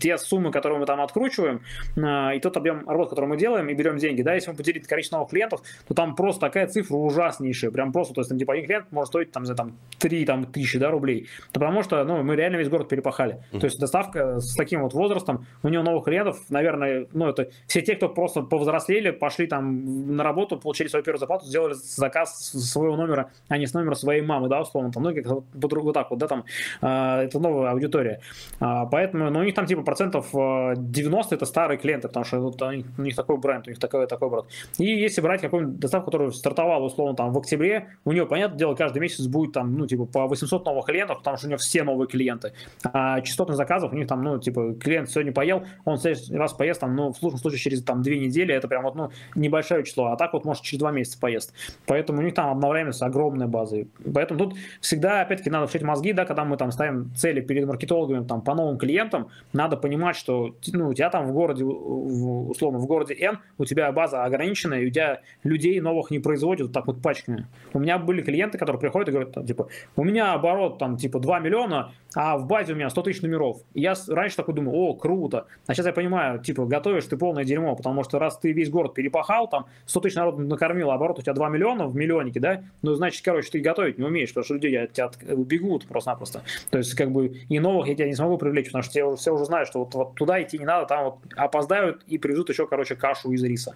[0.00, 1.62] те суммы, которые мы там откручиваем,
[1.96, 4.86] э, и тот объем работы, который мы делаем, и берем деньги, да, если мы поделить
[4.86, 8.54] количество новых клиентов, то там просто такая цифра ужаснейшая, прям просто, то есть, там, типа,
[8.54, 12.04] один клиент может стоить там за там 3 там, тысячи, да, рублей, да, потому что,
[12.04, 13.42] ну, мы реально весь город перепахали.
[13.52, 13.60] Mm-hmm.
[13.60, 17.82] То есть доставка с таким вот возрастом, у него новых клиентов, наверное, ну, это все
[17.82, 22.96] те, кто просто повзрослели, пошли там на работу, получили свою первую зарплату, сделали заказ своего
[22.96, 26.18] номера, а не с номера своей мамы, да, условно, там, ну, как вот так вот,
[26.18, 26.44] да, там,
[26.82, 28.20] э, это новая аудитория.
[28.60, 32.60] Э, поэтому, ну, у них там, типа, процентов 90 это старые клиенты, потому что вот,
[32.62, 34.46] у, них, у них такой бренд, у них такой, такой бренд.
[34.78, 38.74] И если брать какую-нибудь доставку, которая стартовала, условно, там, в октябре, у него, понятное дело,
[38.74, 41.82] каждый месяц будет там, ну, типа, по 800 новых клиентов, потому что у него все
[41.82, 42.52] новые клиенты.
[42.84, 46.52] А частотность заказов у них там, ну, типа, клиент сегодня поел, он в следующий раз
[46.52, 49.84] поест, там, ну, в лучшем случае через, там, две недели, это прям вот, ну, небольшое
[49.84, 51.52] число, а так вот, может, через два месяца поест.
[51.86, 53.84] Поэтому у них там обновляемость огромная база.
[54.14, 58.24] Поэтому тут всегда, опять-таки, надо включать мозги, да, когда мы там ставим цели перед маркетологами,
[58.24, 62.86] там, по новым клиентам, надо понимать, что, ну, у тебя там в городе, условно, в
[62.86, 66.86] городе N, у тебя база ограниченная, и у тебя людей новых не производят вот так
[66.86, 67.46] вот пачками.
[67.72, 71.18] У меня были клиенты, которые приходят и говорят, там, типа, у меня оборот там типа
[71.18, 73.58] 2 миллиона, а в базе у меня 100 тысяч номеров.
[73.74, 75.46] И я раньше такой думаю, о, круто.
[75.66, 78.94] А сейчас я понимаю, типа, готовишь ты полное дерьмо, потому что раз ты весь город
[78.94, 82.62] перепахал, там 100 тысяч народу накормил, а оборот у тебя 2 миллиона в миллионнике, да,
[82.82, 86.42] ну, значит, короче, ты готовить не умеешь, потому что люди от тебя убегут просто-напросто.
[86.70, 89.34] То есть, как бы, и новых я тебя не смогу привлечь, потому что все, все
[89.34, 92.66] уже знают, что вот, вот туда идти не надо, там вот опоздают и привезут еще,
[92.66, 93.74] короче, кашу из риса.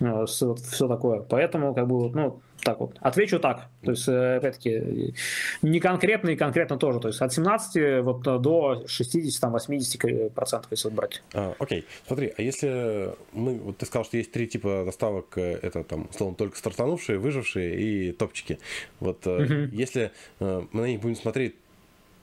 [0.00, 0.54] Э, все
[0.88, 1.20] такое.
[1.20, 2.96] Поэтому, как бы, ну, так вот.
[3.00, 3.68] Отвечу так.
[3.84, 5.14] То есть, э, опять-таки,
[5.62, 6.98] не конкретно и конкретно тоже.
[6.98, 11.22] То есть, от 17 вот до 60-80 процентов, если вот брать.
[11.32, 11.84] А, окей.
[12.08, 13.54] Смотри, а если мы...
[13.54, 15.38] Вот ты сказал, что есть три типа доставок.
[15.38, 18.58] Э, это, там, условно, только стартанувшие, выжившие и топчики.
[18.98, 19.54] Вот угу.
[19.70, 21.54] если мы на них будем смотреть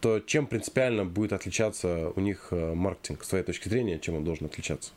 [0.02, 4.48] то чем принципиально будет отличаться у них маркетинг с твоей точки зрения, чем он должен
[4.48, 4.92] отличаться?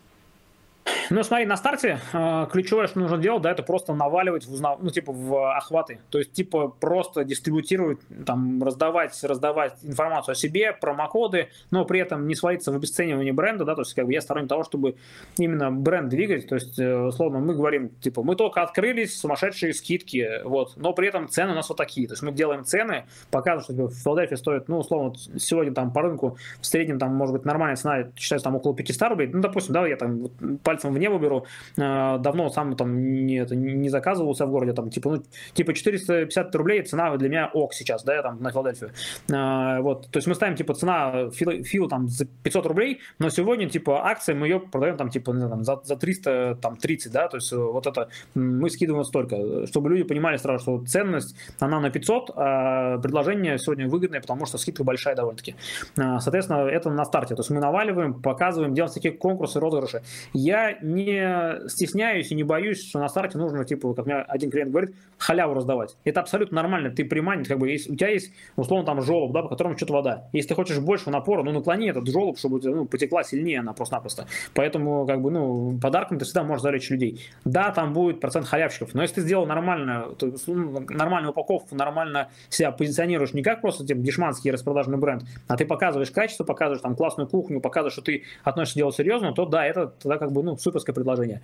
[1.11, 4.79] Ну, смотри, на старте э, ключевое, что нужно делать, да, это просто наваливать в, узнав...
[4.83, 6.01] ну, типа, в охваты.
[6.11, 12.27] То есть, типа, просто дистрибутировать, там, раздавать, раздавать информацию о себе, промокоды, но при этом
[12.27, 14.97] не свалиться в обесценивание бренда, да, то есть, как бы я сторонник того, чтобы
[15.39, 20.43] именно бренд двигать, то есть, э, условно, мы говорим, типа, мы только открылись, сумасшедшие скидки,
[20.45, 23.63] вот, но при этом цены у нас вот такие, то есть, мы делаем цены, показываем,
[23.63, 27.35] что типа, в Филадельфии стоит, ну, условно, сегодня там по рынку в среднем, там, может
[27.35, 30.29] быть, нормальная цена считается там около 500 рублей, ну, допустим, да, я там
[30.65, 31.47] пальцем в небо беру.
[31.77, 35.23] Э, давно сам там не, не заказывался в городе, там, типа, ну,
[35.55, 38.91] типа 450 рублей цена для меня ок сейчас, да, там на Филадельфию.
[39.29, 43.31] Э, вот, то есть мы ставим, типа, цена фил, фил там за 500 рублей, но
[43.31, 46.77] сегодня, типа, акции мы ее продаем там, типа, не знаю, там, за, за 300, там,
[46.77, 50.85] 30, да, то есть э, вот это мы скидываем столько, чтобы люди понимали сразу, что
[50.87, 55.55] ценность, она на 500, а предложение сегодня выгодное, потому что скидка большая довольно-таки.
[55.95, 60.03] Соответственно, это на старте, то есть мы наваливаем, показываем, делаем такие конкурсы, розыгрыши.
[60.33, 64.71] Я не стесняюсь и не боюсь, что на старте нужно, типа, как мне один клиент
[64.71, 65.97] говорит, халяву раздавать.
[66.05, 66.91] Это абсолютно нормально.
[66.91, 69.95] Ты приманит, как бы, есть, у тебя есть, условно, там желоб, да, по которому что-то
[69.95, 70.29] вода.
[70.33, 74.27] Если ты хочешь больше напора, ну, наклони этот желоб, чтобы ну, потекла сильнее она просто-напросто.
[74.55, 77.21] Поэтому, как бы, ну, подарком ты всегда можешь завлечь людей.
[77.45, 82.29] Да, там будет процент халявщиков, но если ты сделал нормально, то, ну, нормальную упаковку, нормально
[82.49, 86.95] себя позиционируешь не как просто типа, дешманский распродажный бренд, а ты показываешь качество, показываешь там
[86.95, 90.43] классную кухню, показываешь, что ты относишься к делу серьезно, то да, это тогда как бы,
[90.43, 91.41] ну, суперское предложение.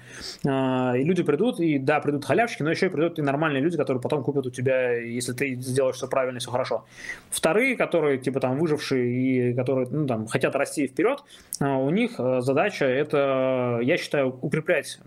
[0.47, 3.77] А, и люди придут, и да, придут халявщики, но еще и придут и нормальные люди,
[3.77, 6.85] которые потом купят у тебя, если ты сделаешь все правильно, все хорошо.
[7.31, 11.23] Вторые, которые, типа, там, выжившие и которые, ну, там, хотят расти вперед,
[11.61, 14.99] а, у них а, задача это, я считаю, укреплять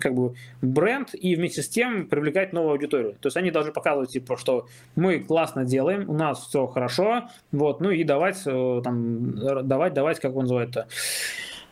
[0.00, 3.14] как бы бренд и вместе с тем привлекать новую аудиторию.
[3.20, 7.80] То есть они должны показывать, типа, что мы классно делаем, у нас все хорошо, вот,
[7.80, 10.86] ну и давать, э, там, давать, давать, как он называет это,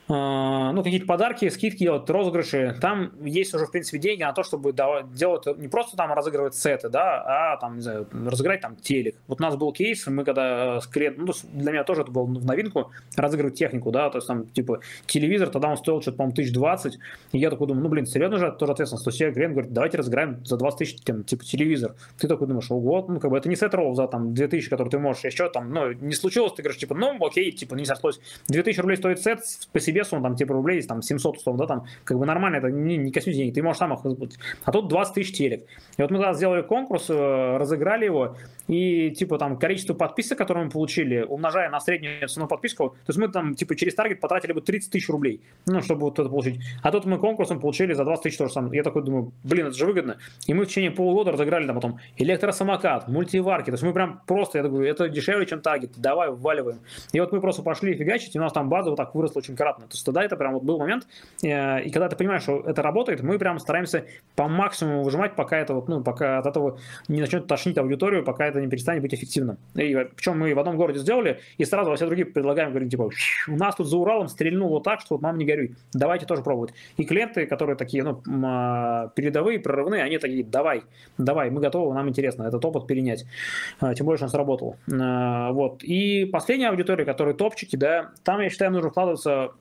[0.08, 2.76] ну, какие-то подарки, скидки делать, розыгрыши.
[2.80, 6.88] Там есть уже, в принципе, деньги на то, чтобы делать не просто там разыгрывать сеты,
[6.88, 9.16] да, а там, не знаю, разыграть там телек.
[9.26, 12.24] Вот у нас был кейс, мы когда с клиентом, ну, для меня тоже это было
[12.24, 16.32] в новинку, разыгрывать технику, да, то есть там, типа, телевизор, тогда он стоил что-то, по-моему,
[16.32, 16.98] 1020,
[17.32, 19.04] и я такой думаю, ну, блин, серьезно же, тоже ответственность.
[19.04, 21.94] То есть я клиент говорит, давайте разыграем за 20 тысяч, там, типа, телевизор.
[22.18, 24.88] Ты такой думаешь, ого, ну, как бы это не сет ролл за там 2000, который
[24.88, 28.20] ты можешь еще там, ну, не случилось, ты говоришь, типа, ну, окей, типа, не сошлось.
[28.48, 29.40] 2000 рублей стоит сет
[29.72, 32.70] по себе сумма, там, типа, рублей, там, 700, условно, да, там, как бы нормально, это
[32.70, 34.00] не, не космические деньги, ты можешь сам их.
[34.64, 35.64] А тут 20 тысяч телек.
[35.96, 38.36] И вот мы тогда сделали конкурс, э, разыграли его,
[38.68, 43.18] и, типа, там, количество подписок, которые мы получили, умножая на среднюю цену подписку, то есть
[43.18, 46.60] мы там, типа, через таргет потратили бы 30 тысяч рублей, ну, чтобы вот это получить.
[46.82, 48.76] А тут мы конкурсом получили за 20 тысяч тоже самое.
[48.76, 50.18] Я такой думаю, блин, это же выгодно.
[50.46, 54.58] И мы в течение полугода разыграли там потом электросамокат, мультиварки, то есть мы прям просто,
[54.58, 56.80] я говорю, это дешевле, чем таргет, давай, вваливаем.
[57.12, 59.56] И вот мы просто пошли фигачить, и у нас там база вот так выросла очень
[59.56, 59.81] кратно.
[59.82, 61.06] То есть тогда это прям вот был момент,
[61.42, 64.04] э, и когда ты понимаешь, что это работает, мы прям стараемся
[64.36, 66.78] по максимуму выжимать, пока это вот, ну, пока от этого
[67.08, 69.58] не начнет тошнить аудиторию, пока это не перестанет быть эффективным.
[69.74, 73.10] И причем мы в одном городе сделали, и сразу во все другие предлагаем, говорим, типа,
[73.48, 76.72] у нас тут за Уралом стрельнуло так, что вот мам не горюй, давайте тоже пробовать.
[76.96, 80.84] И клиенты, которые такие, ну, а, передовые, прорывные, они такие, давай,
[81.18, 83.24] давай, мы готовы, нам интересно этот опыт перенять.
[83.80, 84.76] А, тем более, что он сработал.
[84.92, 85.82] А, вот.
[85.82, 89.52] И последняя аудитория, которые топчики, да, там, я считаю, нужно вкладываться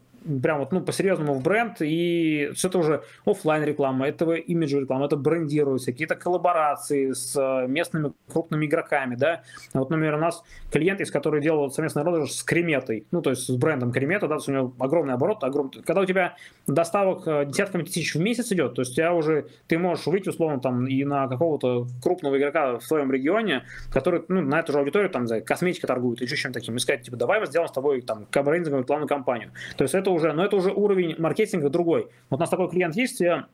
[0.42, 5.18] прям вот, ну, по-серьезному в бренд, и это уже офлайн реклама, это имидж реклама, это
[5.18, 9.44] брендируется, какие-то коллаборации с э, местными крупными игроками, да.
[9.74, 13.44] Вот, например, у нас клиент, из который делал совместный розыгрыш с Креметой, ну, то есть
[13.44, 15.82] с брендом Кремета, да, у него огромный оборот, огромный.
[15.84, 16.36] Когда у тебя
[16.68, 20.30] доставок э, десятками тысяч в месяц идет, то есть у тебя уже, ты можешь выйти,
[20.30, 24.80] условно, там, и на какого-то крупного игрока в своем регионе, который, ну, на эту же
[24.80, 27.70] аудиторию, там, за косметика торгует, или еще чем-то таким, и сказать, типа, давай мы сделаем
[27.70, 29.52] с тобой, там, кабрендинговую рекламную кампанию.
[29.78, 32.10] То есть это уже, но это уже уровень маркетинга другой.
[32.30, 33.48] Вот у нас такой клиент есть, я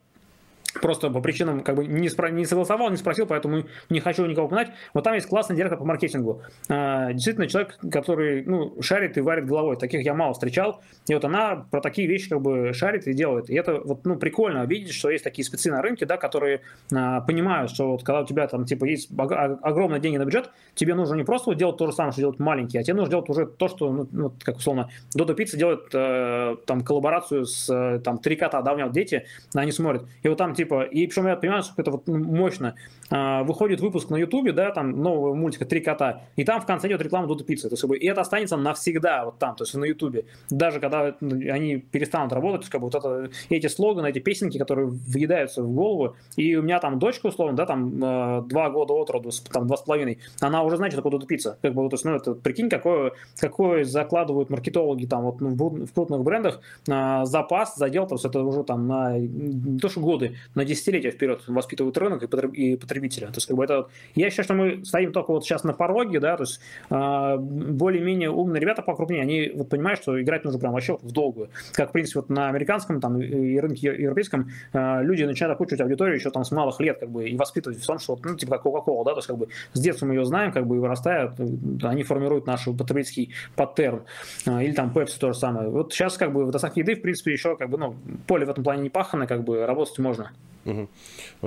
[0.80, 4.46] просто по причинам как бы не, спро- не согласовал, не спросил, поэтому не хочу никого
[4.46, 4.70] упоминать.
[4.94, 6.42] Вот там есть классный директор по маркетингу.
[6.68, 9.76] А, действительно, человек, который ну, шарит и варит головой.
[9.76, 10.80] Таких я мало встречал.
[11.08, 13.50] И вот она про такие вещи как бы шарит и делает.
[13.50, 16.60] И это вот ну, прикольно видеть, что есть такие спецы на рынке, да, которые
[16.92, 20.94] а, понимают, что вот когда у тебя там типа есть огромные деньги на бюджет, тебе
[20.94, 23.46] нужно не просто делать то же самое, что делать маленькие, а тебе нужно делать уже
[23.46, 28.18] то, что, ну, ну как условно, Додо Пицца делает э, там коллаборацию с э, там
[28.18, 30.06] три кота, да, у меня дети, они смотрят.
[30.22, 32.74] И вот там типа, и причем я понимаю, что это вот мощно.
[33.10, 36.88] А, выходит выпуск на Ютубе, да, там нового мультика «Три кота», и там в конце
[36.88, 37.68] идет реклама Дуда Пиццы.
[37.68, 40.26] То есть, и это останется навсегда вот там, то есть на Ютубе.
[40.50, 44.58] Даже когда они перестанут работать, то есть, как бы, вот это, эти слоганы, эти песенки,
[44.58, 48.94] которые въедаются в голову, и у меня там дочка, условно, да, там э, два года
[48.94, 51.58] от роду, там два с половиной, она уже знает, что такое Дуда Пицца.
[51.62, 55.86] Как бы, то есть, ну, это, прикинь, какое, какое закладывают маркетологи там вот ну, в,
[55.86, 60.00] в крупных брендах э, запас, задел, то есть это уже там на не то что
[60.00, 63.28] годы, на десятилетия вперед воспитывают рынок и потребителя.
[63.28, 66.20] То есть, как бы это, я считаю, что мы стоим только вот сейчас на пороге,
[66.20, 70.72] да, то есть э, более-менее умные ребята покрупнее, они вот понимают, что играть нужно прям
[70.72, 71.50] вообще в долгую.
[71.72, 76.16] Как, в принципе, вот на американском там и рынке европейском э, люди начинают окучивать аудиторию
[76.16, 78.66] еще там с малых лет, как бы, и воспитывать в том, что, ну, типа как
[78.66, 81.34] Coca-Cola, да, то есть, как бы, с детства мы ее знаем, как бы, и вырастают,
[81.82, 84.02] они формируют наш потребительский паттерн.
[84.46, 85.68] Э, или там Pepsi то же самое.
[85.68, 87.94] Вот сейчас, как бы, в доставке еды, в принципе, еще, как бы, ну,
[88.26, 90.30] поле в этом плане не пахано, как бы, работать можно.
[90.64, 90.88] Угу.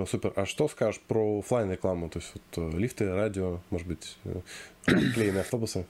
[0.08, 0.34] Супер.
[0.36, 2.10] А что скажешь про офлайн рекламу?
[2.10, 4.42] То есть вот э, лифты, радио, может быть, э,
[4.86, 5.86] клеенные автобусы?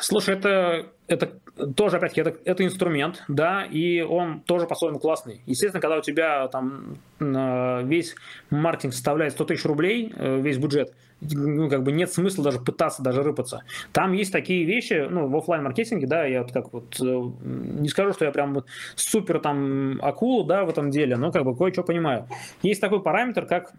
[0.00, 1.40] Слушай, это, это
[1.74, 5.42] тоже, опять-таки, это, это инструмент, да, и он тоже по-своему классный.
[5.46, 8.14] Естественно, когда у тебя там э, весь
[8.50, 13.22] маркетинг составляет 100 тысяч рублей, весь бюджет, ну, как бы нет смысла даже пытаться даже
[13.22, 13.62] рыпаться.
[13.92, 18.12] Там есть такие вещи, ну, в офлайн маркетинге да, я вот как вот, не скажу,
[18.12, 22.28] что я прям супер там акула, да, в этом деле, но как бы кое-что понимаю.
[22.62, 23.72] Есть такой параметр, как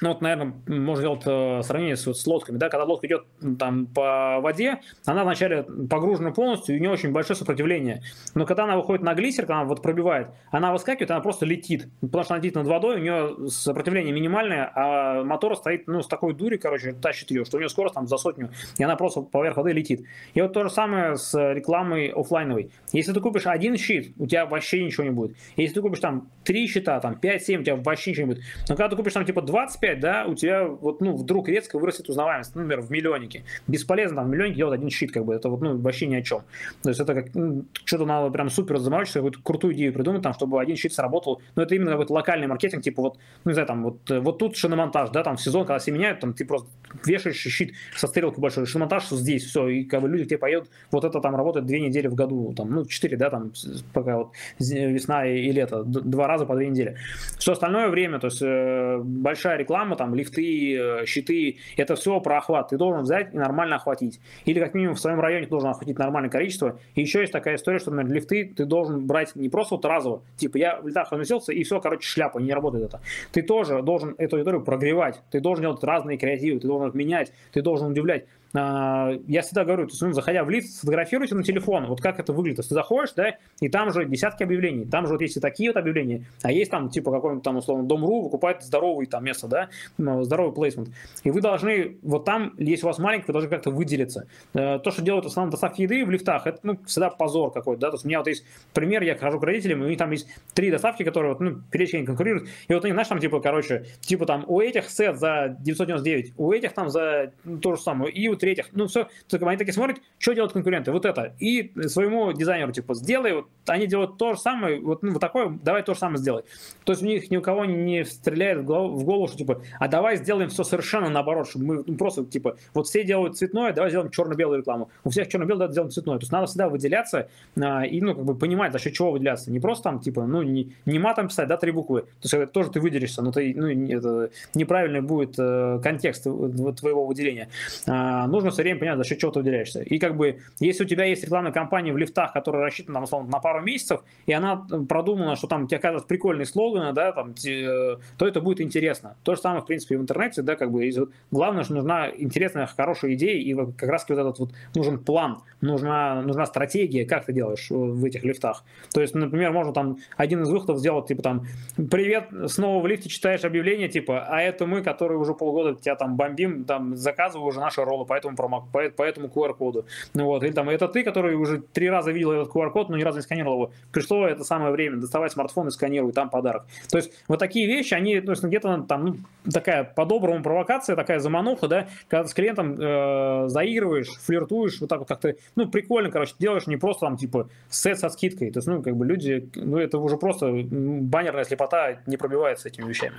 [0.00, 3.24] ну вот, наверное, можно делать э, сравнение с, вот, с лодками, да, когда лодка идет
[3.58, 8.02] там по воде, она вначале погружена полностью, и у нее очень большое сопротивление.
[8.34, 11.88] Но когда она выходит на глиссер, когда она вот пробивает, она выскакивает, она просто летит,
[12.00, 16.08] потому что она летит над водой, у нее сопротивление минимальное, а мотор стоит, ну, с
[16.08, 19.20] такой дури, короче, тащит ее, что у нее скорость там за сотню, и она просто
[19.20, 20.04] поверх воды летит.
[20.34, 22.70] И вот то же самое с рекламой офлайновой.
[22.92, 25.36] Если ты купишь один щит, у тебя вообще ничего не будет.
[25.56, 28.44] Если ты купишь там три щита, там 5-7, у тебя вообще ничего не будет.
[28.68, 29.42] Но когда ты купишь там типа
[29.82, 33.44] 25 опять, да, у тебя вот, ну, вдруг резко вырастет узнаваемость, например, в миллионнике.
[33.66, 36.22] Бесполезно там в миллионнике делать один щит, как бы, это вот, ну, вообще ни о
[36.22, 36.42] чем.
[36.82, 40.34] То есть это как, ну, что-то надо прям супер заморочиться, какую-то крутую идею придумать, там,
[40.34, 41.42] чтобы один щит сработал.
[41.56, 44.56] Но это именно какой-то локальный маркетинг, типа вот, ну, не знаю, там, вот, вот тут
[44.56, 46.68] шиномонтаж, да, там, сезон, когда все меняют, там, ты просто
[47.04, 50.70] вешаешь щит со стрелкой большой, шиномонтаж здесь, все, и как бы люди к тебе поедут,
[50.90, 53.52] вот это там работает две недели в году, там, ну, четыре, да, там,
[53.92, 56.96] пока вот весна и лето, два раза по две недели.
[57.38, 62.38] Все остальное время, то есть э, большая реклама, там, лифты, Э, щиты, это все про
[62.38, 62.68] охват.
[62.68, 64.20] Ты должен взять и нормально охватить.
[64.44, 66.78] Или как минимум в своем районе ты должен охватить нормальное количество.
[66.94, 70.22] И еще есть такая история, что, например, лифты ты должен брать не просто вот разово,
[70.36, 73.00] типа я в лифтах разместился и все, короче, шляпа, не работает это.
[73.32, 77.62] Ты тоже должен эту аудиторию прогревать, ты должен делать разные креативы, ты должен менять, ты
[77.62, 78.26] должен удивлять.
[78.54, 82.20] А, я всегда говорю, то есть, ну, заходя в лифт, сфотографируйте на телефон, вот как
[82.20, 82.66] это выглядит.
[82.66, 85.76] Ты заходишь, да, и там уже десятки объявлений, там же вот есть и такие вот
[85.76, 90.22] объявления, а есть там, типа, какой-нибудь там, условно, Дом.ру выкупает здоровый там место, да, ну,
[90.22, 90.90] здоровый плейсмент.
[91.24, 94.26] И вы должны, вот там, если у вас маленький, вы должны как-то выделиться.
[94.54, 97.80] Э, то, что делают в основном доставки еды в лифтах, это, ну, всегда позор какой-то,
[97.80, 98.44] да, то есть у меня вот есть
[98.74, 101.60] пример, я хожу к родителям, и у них там есть три доставки, которые, вот, ну,
[101.70, 105.56] перечень конкурируют, и вот они, знаешь, там, типа, короче, типа там у этих сет за
[105.60, 107.32] 999, у этих там за
[107.62, 110.90] то же самое, и у третьих, ну, все, только они такие смотрят, что делают конкуренты,
[110.90, 115.12] вот это, и своему дизайнеру, типа, сделай, вот, они делают то же самое, вот, ну,
[115.12, 116.42] вот такое, давай то же самое сделай.
[116.84, 119.62] То есть у них ни у кого не стреляет в голову, в голову что, типа,
[119.78, 123.72] а давай сделаем все совершенно наоборот, чтобы мы ну, просто, типа, вот все делают цветное,
[123.72, 124.90] давай сделаем черно-белую рекламу.
[125.04, 126.18] У всех черно-белое, давай сделаем цветное.
[126.18, 127.28] То есть надо всегда выделяться
[127.60, 129.52] а, и, ну, как бы понимать, за счет чего выделяться.
[129.52, 132.02] Не просто там, типа, ну, не, не матом писать, да, три буквы.
[132.02, 137.06] То есть это тоже ты выделишься, но ты, ну, это неправильный будет э, контекст твоего
[137.06, 137.48] выделения.
[137.86, 139.82] А, нужно все время понять, за счет чего ты выделяешься.
[139.82, 143.30] И как бы, если у тебя есть рекламная кампания в лифтах, которая рассчитана, там, условно,
[143.30, 147.96] на пару месяцев, и она продумана, что там тебе оказывается прикольные слоганы, да, там, э,
[148.18, 149.16] то это будет интересно.
[149.22, 150.90] То же самое, в принципе, в интернете, да, как бы,
[151.30, 156.22] главное, что нужна интересная, хорошая идея, и как раз вот этот вот нужен план, нужна,
[156.22, 158.64] нужна стратегия, как ты делаешь в этих лифтах.
[158.92, 161.46] То есть, например, можно там один из выходов сделать, типа там,
[161.90, 166.16] привет, снова в лифте читаешь объявление, типа, а это мы, которые уже полгода тебя там
[166.16, 169.86] бомбим, там, заказываю уже наши роллы по этому, по, этому QR-коду.
[170.14, 173.02] Ну вот, или там, это ты, который уже три раза видел этот QR-код, но ни
[173.02, 173.72] разу не сканировал его.
[173.92, 176.66] Пришло это самое время, доставай смартфон и сканируй, там подарок.
[176.90, 179.16] То есть, вот такие вещи, они, то есть, где-то там, ну,
[179.50, 185.08] такая по-доброму провокация, такая замануха, да, когда с клиентом э, заигрываешь, флиртуешь, вот так вот
[185.08, 188.82] как-то, ну, прикольно, короче, делаешь не просто там, типа, сет со скидкой, то есть, ну,
[188.82, 193.16] как бы люди, ну, это уже просто баннерная слепота не пробивается этими вещами.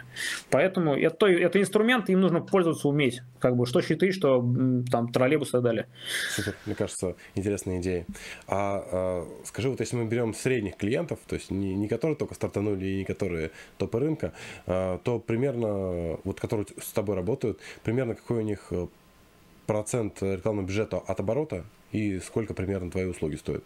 [0.50, 4.42] Поэтому это, это инструмент, им нужно пользоваться уметь, как бы, что щиты, что
[4.94, 5.88] там троллейбусы и так далее.
[6.30, 8.06] Супер, мне кажется, интересная идея.
[8.48, 12.36] А, а скажи, вот если мы берем средних клиентов, то есть не, не которые только
[12.36, 14.34] стартанули и не которые топы рынка,
[14.68, 18.88] а, то примерно, вот которые с тобой работают, примерно какой у них э,
[19.66, 23.64] процент рекламного бюджета от оборота и сколько примерно твои услуги стоят?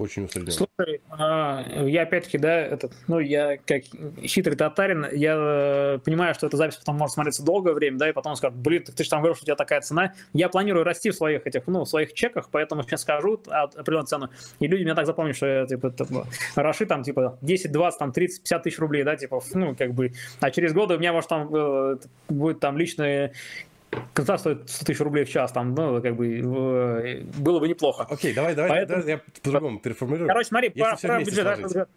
[0.00, 0.52] Очень усредненно.
[0.52, 3.82] Слушай, а, я опять-таки, да, этот, ну, я как
[4.22, 8.12] хитрый татарин, я э, понимаю, что эта запись потом может смотреться долгое время, да, и
[8.12, 10.14] потом скажут, блин, ты же там говорил, что у тебя такая цена.
[10.32, 14.30] Я планирую расти в своих этих, ну, в своих чеках, поэтому сейчас скажу определенную цену,
[14.58, 18.12] и люди меня так запомнят, что я, типа, типа раши там, типа, 10, 20, там,
[18.12, 21.28] 30, 50 тысяч рублей, да, типа, ну, как бы, а через годы у меня, может,
[21.28, 21.96] там э,
[22.30, 23.32] будет там личные
[24.38, 28.06] стоит 100 тысяч рублей в час, там, ну, как бы, э, было бы неплохо.
[28.08, 29.04] Окей, давай, давай, Поэтому...
[29.04, 30.28] я по-другому переформулирую.
[30.28, 31.88] Короче, смотри, про, про бюджет,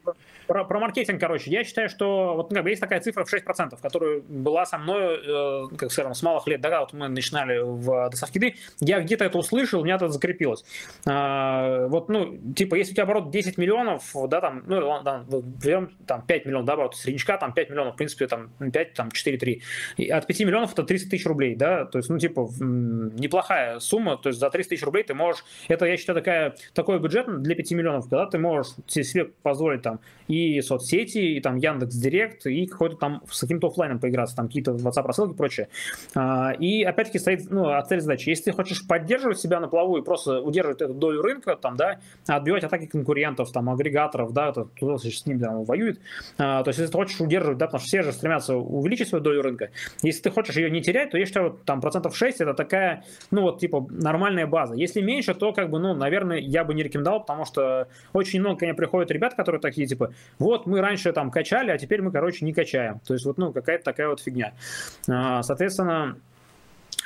[0.47, 3.33] про, про маркетинг, короче, я считаю, что вот ну, как бы есть такая цифра в
[3.33, 7.59] 6%, которая была со мной, э, как скажем, с малых лет, да, вот мы начинали
[7.59, 10.65] в доставке еды, я где-то это услышал, у меня это закрепилось.
[11.05, 15.91] А, вот, ну, типа, если у тебя оборот 10 миллионов, да, там, ну, да, берем
[16.07, 19.61] там 5 миллионов, да, оборот среднячка, там 5 миллионов, в принципе, там 5, там 4-3.
[19.97, 24.17] И от 5 миллионов это 30 тысяч рублей, да, то есть, ну, типа, неплохая сумма,
[24.17, 27.55] то есть за 30 тысяч рублей ты можешь, это, я считаю, такая, такой бюджет для
[27.55, 32.65] 5 миллионов, когда ты можешь себе позволить там и соцсети, и там Яндекс Директ, и
[32.65, 35.67] какой-то там с каким-то офлайном поиграться, там какие-то WhatsApp рассылки и прочее.
[36.15, 38.29] А, и опять-таки стоит, ну, цель задачи.
[38.29, 41.99] Если ты хочешь поддерживать себя на плаву и просто удерживать эту долю рынка, там, да,
[42.27, 45.99] отбивать атаки конкурентов, там, агрегаторов, да, это, кто с ним там воюет.
[46.37, 49.23] А, то есть, если ты хочешь удерживать, да, потому что все же стремятся увеличить свою
[49.23, 49.69] долю рынка.
[50.01, 53.41] Если ты хочешь ее не терять, то я считаю, там, процентов 6 это такая, ну,
[53.41, 54.75] вот, типа, нормальная база.
[54.75, 58.59] Если меньше, то, как бы, ну, наверное, я бы не рекомендовал, потому что очень много
[58.59, 62.11] ко мне приходят ребят, которые такие, типа, вот мы раньше там качали, а теперь мы,
[62.11, 62.99] короче, не качаем.
[63.05, 64.53] То есть вот, ну, какая-то такая вот фигня.
[65.09, 66.17] А, соответственно,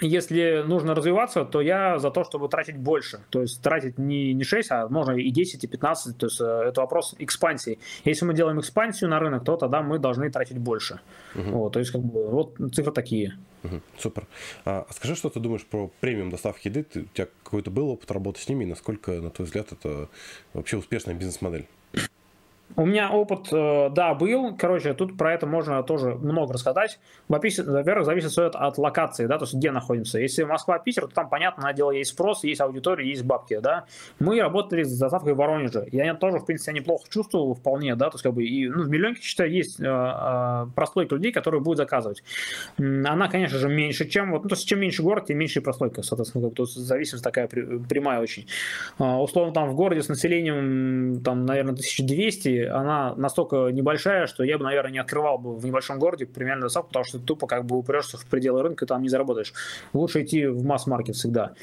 [0.01, 3.19] если нужно развиваться, то я за то, чтобы тратить больше.
[3.29, 6.17] То есть тратить не, не 6, а можно и 10, и 15.
[6.17, 7.79] То есть э, это вопрос экспансии.
[8.05, 10.99] Если мы делаем экспансию на рынок, то тогда мы должны тратить больше.
[11.35, 11.51] Угу.
[11.51, 13.37] Вот, то есть как бы вот цифры такие.
[13.63, 14.27] Угу, супер.
[14.65, 16.83] А, скажи, что ты думаешь про премиум доставки еды?
[16.83, 18.63] Ты, у тебя какой-то был опыт работы с ними?
[18.63, 20.09] И насколько, на твой взгляд, это
[20.53, 21.67] вообще успешная бизнес-модель?
[22.75, 24.55] У меня опыт, э, да, был.
[24.55, 26.99] Короче, тут про это можно тоже много рассказать.
[27.27, 30.19] Во-первых, зависит все это от локации, да, то есть где находимся.
[30.19, 33.85] Если Москва, Питер, то там, понятно, на дело есть спрос, есть аудитория, есть бабки, да.
[34.19, 35.87] Мы работали с доставкой в Воронеже.
[35.91, 38.89] Я тоже, в принципе, неплохо чувствовал вполне, да, то есть как бы и ну, в
[38.89, 42.23] миллионке, считаю, есть э, э, прослойка людей, которые будут заказывать.
[42.77, 46.03] Она, конечно же, меньше, чем вот, ну, то есть чем меньше город, тем меньше прослойка,
[46.03, 48.47] соответственно, как бы, тут зависимость такая прямая очень.
[48.99, 54.63] Условно, там в городе с населением, там, наверное, 1200 она настолько небольшая, что я бы,
[54.63, 57.77] наверное, не открывал бы в небольшом городе примерно доставку, потому что ты тупо как бы
[57.77, 59.53] упрешься в пределы рынка, там не заработаешь.
[59.93, 61.53] Лучше идти в масс-маркет всегда.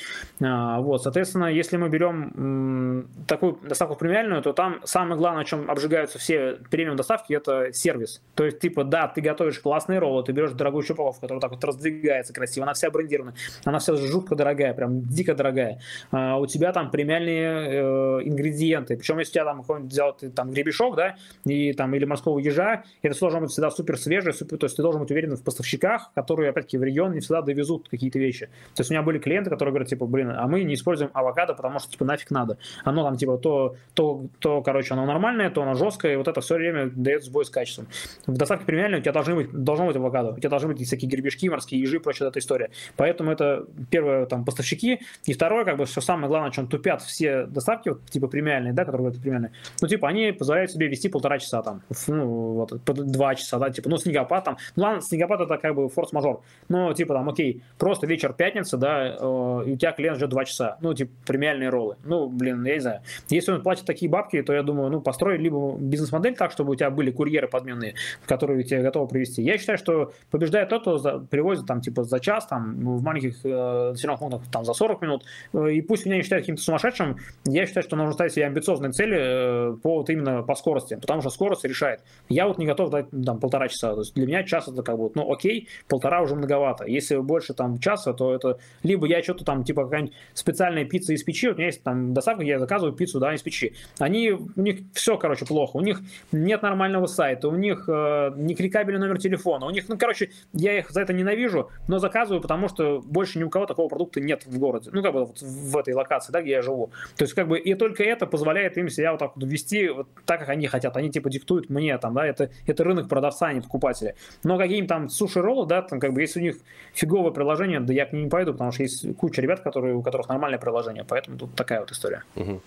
[0.43, 5.71] А, вот, соответственно, если мы берем такую доставку премиальную, то там самое главное, о чем
[5.71, 8.21] обжигаются все премиум доставки, это сервис.
[8.35, 11.65] То есть, типа, да, ты готовишь классные роллы, ты берешь дорогую упаковку, которая так вот
[11.65, 13.35] раздвигается красиво, она вся брендирована,
[13.65, 15.81] она вся жутко дорогая, прям дико дорогая.
[16.11, 20.31] А, у тебя там премиальные э, ингредиенты, причем если у тебя там какой-нибудь взял ты,
[20.31, 24.59] там гребешок, да, и там или морского ежа, это должно быть всегда супер свежее, супер,
[24.59, 27.89] то есть ты должен быть уверен в поставщиках, которые, опять-таки, в регион не всегда довезут
[27.89, 28.47] какие-то вещи.
[28.75, 31.55] То есть у меня были клиенты, которые говорят, типа, блин, а мы не используем авокадо,
[31.55, 32.59] потому что, типа, нафиг надо.
[32.85, 36.41] Оно там, типа, то, то, то короче, оно нормальное, то оно жесткое, и вот это
[36.41, 37.87] все время дает сбой с качеством.
[38.27, 41.11] В доставке премиальной у тебя должны быть, должно быть авокадо, у тебя должны быть всякие
[41.11, 42.71] гребешки, морские ежи и прочая эта история.
[42.97, 47.47] Поэтому это первое, там, поставщики, и второе, как бы, что самое главное, чем тупят все
[47.47, 51.39] доставки, вот, типа, премиальные, да, которые говорят премиальные, ну, типа, они позволяют себе вести полтора
[51.39, 55.57] часа там, ну, вот, два часа, да, типа, ну, снегопад там, ну, ладно, снегопад это
[55.57, 59.93] как бы форс-мажор, но, типа, там, окей, просто вечер пятница, да, э, и у тебя
[59.93, 63.63] клиент ждет два часа, ну, типа, премиальные роллы, ну, блин, я не знаю, если он
[63.63, 67.11] платит такие бабки, то я думаю, ну, построй либо бизнес-модель так, чтобы у тебя были
[67.11, 67.95] курьеры подменные,
[68.27, 69.43] которые тебе готовы привести.
[69.43, 73.91] Я считаю, что побеждает тот, кто привозит там, типа, за час, там, в маленьких э,
[73.91, 77.17] населенных там, за 40 минут, э, и пусть меня не считают каким-то сумасшедшим,
[77.47, 81.21] я считаю, что нужно ставить себе амбициозные цели э, по вот именно по скорости, потому
[81.21, 82.01] что скорость решает.
[82.31, 84.97] Я вот не готов дать там полтора часа, то есть для меня час это как
[84.97, 86.87] бы, ну окей, полтора уже многовато.
[86.87, 91.23] Если больше там часа, то это либо я что-то там типа какая-нибудь специальная пицца из
[91.23, 93.75] печи, у меня есть там доставка, я заказываю пиццу, да, из печи.
[93.99, 96.01] Они, у них все, короче, плохо, у них
[96.33, 100.79] нет нормального сайта, у них э, не кликабельный номер телефона, у них, ну, короче, я
[100.79, 104.47] их за это ненавижу, но заказываю, потому что больше ни у кого такого продукта нет
[104.47, 106.91] в городе, ну, как бы вот в этой локации, да, где я живу.
[107.17, 110.09] То есть, как бы, и только это позволяет им себя вот так вот вести вот
[110.25, 110.97] так, как они хотят.
[110.97, 114.15] Они, типа, диктуют мне, там, да, это, это рынок продавца, а не покупателя.
[114.43, 116.57] Но какие-нибудь там суши-роллы, да, там, как бы, если у них
[116.93, 120.03] фиговое приложение, да я к ним не пойду, потому что есть куча ребят, которые, у
[120.03, 122.23] которых нормальное приложение, поэтому тут такая вот история.
[122.37, 122.61] Угу.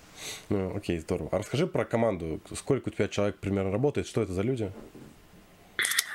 [0.50, 1.30] Ну, окей, здорово.
[1.32, 2.40] А расскажи про команду.
[2.54, 4.08] Сколько у тебя человек примерно работает?
[4.08, 4.72] Что это за люди?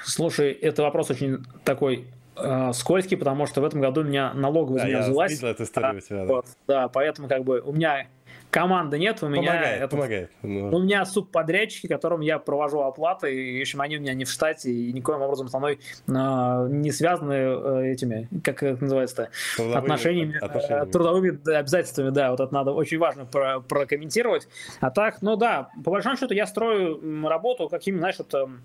[0.04, 2.06] Слушай, это вопрос очень такой
[2.36, 5.40] э, скользкий, потому что в этом году у меня налоговая да, взялась.
[5.40, 6.32] Я эту историю у тебя, да.
[6.32, 8.08] Вот, да, поэтому как бы у меня
[8.52, 10.30] команды нет, у меня помогает, это, помогает.
[10.42, 10.76] Ну.
[10.76, 14.30] У меня субподрядчики, которым я провожу оплаты, и, в общем, они у меня не в
[14.30, 19.78] штате и никоим образом со мной э, не связаны э, этими, как это называется-то, трудовыми
[19.78, 20.88] отношениями, отношениями.
[20.88, 24.46] Э, трудовыми обязательствами, да, вот это надо очень важно про, прокомментировать.
[24.80, 28.62] А так, ну да, по большому счету я строю работу какими, знаешь, вот эм,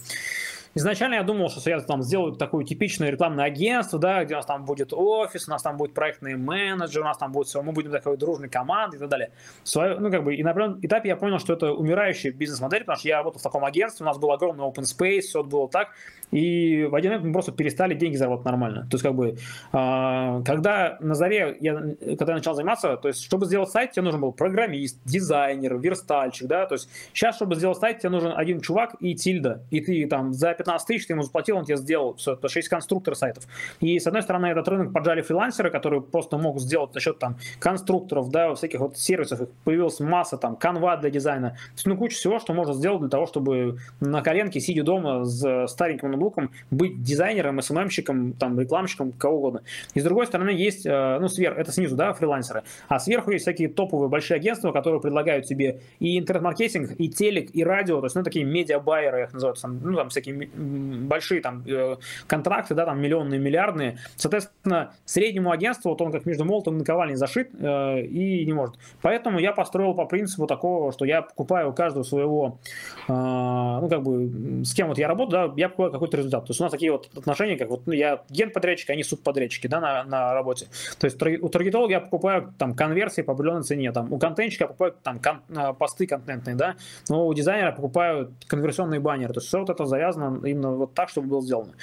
[0.78, 4.46] Изначально я думал, что я там сделаю такое типичное рекламное агентство, да, где у нас
[4.46, 7.72] там будет офис, у нас там будет проектный менеджер, у нас там будет все, мы
[7.72, 9.32] будем такой дружной командой и так далее.
[9.64, 13.00] Свое, ну, как бы, и на определенном этапе я понял, что это умирающая бизнес-модель, потому
[13.00, 15.88] что я работал в таком агентстве, у нас был огромный open space, все было так,
[16.30, 18.82] и в один момент мы просто перестали деньги зарабатывать нормально.
[18.84, 23.24] То есть, как бы, э, когда на заре, я, когда я начал заниматься, то есть,
[23.24, 27.80] чтобы сделать сайт, тебе нужен был программист, дизайнер, верстальщик, да, то есть, сейчас, чтобы сделать
[27.80, 31.24] сайт, тебе нужен один чувак и тильда, и ты там за 15 тысяч ты ему
[31.24, 33.46] заплатил, он тебе сделал все, потому есть конструктор сайтов.
[33.80, 37.38] И, с одной стороны, этот рынок поджали фрилансеры, которые просто могут сделать за счет там
[37.60, 41.96] конструкторов, да, всяких вот сервисов, их появилась масса, там, канва для дизайна, то есть, ну,
[41.96, 46.52] куча всего, что можно сделать для того, чтобы на коленке, сидя дома с стареньким ноутбуком,
[46.70, 49.62] быть дизайнером, СММщиком, там, рекламщиком, кого угодно.
[49.94, 53.44] И, с другой стороны, есть, э, ну, сверху, это снизу, да, фрилансеры, а сверху есть
[53.44, 58.16] всякие топовые большие агентства, которые предлагают тебе и интернет-маркетинг, и телек, и радио, то есть,
[58.16, 61.98] ну, такие медиа-байеры, их называют, ну, там, всякие большие там э,
[62.28, 64.00] контракты, да, там миллионные, миллиардные.
[64.16, 68.76] Соответственно, среднему агентству, вот он как между молотом и наковальней зашит э, и не может.
[69.02, 72.60] Поэтому я построил по принципу такого, что я покупаю каждого своего,
[73.08, 76.46] э, ну, как бы, с кем вот я работаю, да, я покупаю какой-то результат.
[76.46, 79.80] То есть у нас такие вот отношения, как вот ну, я генподрядчик, они субподрядчики, да,
[79.80, 80.68] на, на работе.
[81.00, 84.68] То есть у таргетолога я покупаю там конверсии по определенной цене, там у контентчика я
[84.68, 86.76] покупаю там кон, посты контентные, да,
[87.10, 89.34] но у дизайнера покупаю конверсионные баннеры.
[89.34, 91.74] То есть все вот это завязано именно вот так, чтобы было сделано.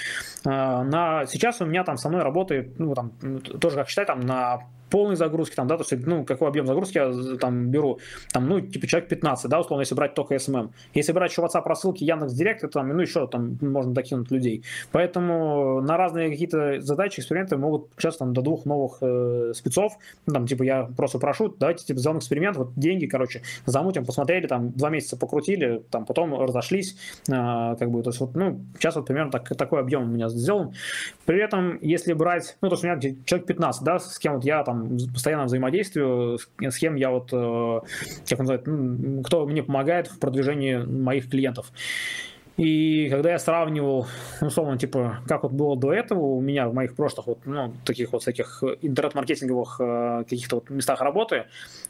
[0.44, 3.10] Э, на, сейчас у меня там со мной работает, ну, там,
[3.60, 4.60] тоже, как считать, там, на
[4.94, 7.98] полной загрузки, там, да, то есть, ну, какой объем загрузки я там беру,
[8.30, 10.70] там, ну, типа человек 15, да, условно, если брать только SMM.
[10.94, 14.62] Если брать еще WhatsApp рассылки, Яндекс Директ, это там, ну, еще там можно докинуть людей.
[14.92, 20.34] Поэтому на разные какие-то задачи, эксперименты могут часто там до двух новых э, спецов, ну,
[20.34, 24.70] там, типа, я просто прошу, давайте, типа, сделаем эксперимент, вот деньги, короче, замутим, посмотрели, там,
[24.70, 26.96] два месяца покрутили, там, потом разошлись,
[27.28, 30.28] э, как бы, то есть, вот, ну, сейчас вот примерно так, такой объем у меня
[30.28, 30.72] сделан.
[31.26, 34.44] При этом, если брать, ну, то есть у меня человек 15, да, с кем вот
[34.44, 38.62] я там там постоянно взаимодействию, с кем я вот, как называют,
[39.26, 41.72] кто мне помогает в продвижении моих клиентов.
[42.56, 44.06] И когда я сравнивал,
[44.40, 48.12] условно, типа, как вот было до этого у меня в моих прошлых вот, ну, таких
[48.12, 51.46] вот всяких интернет-маркетинговых э, каких-то вот местах работы,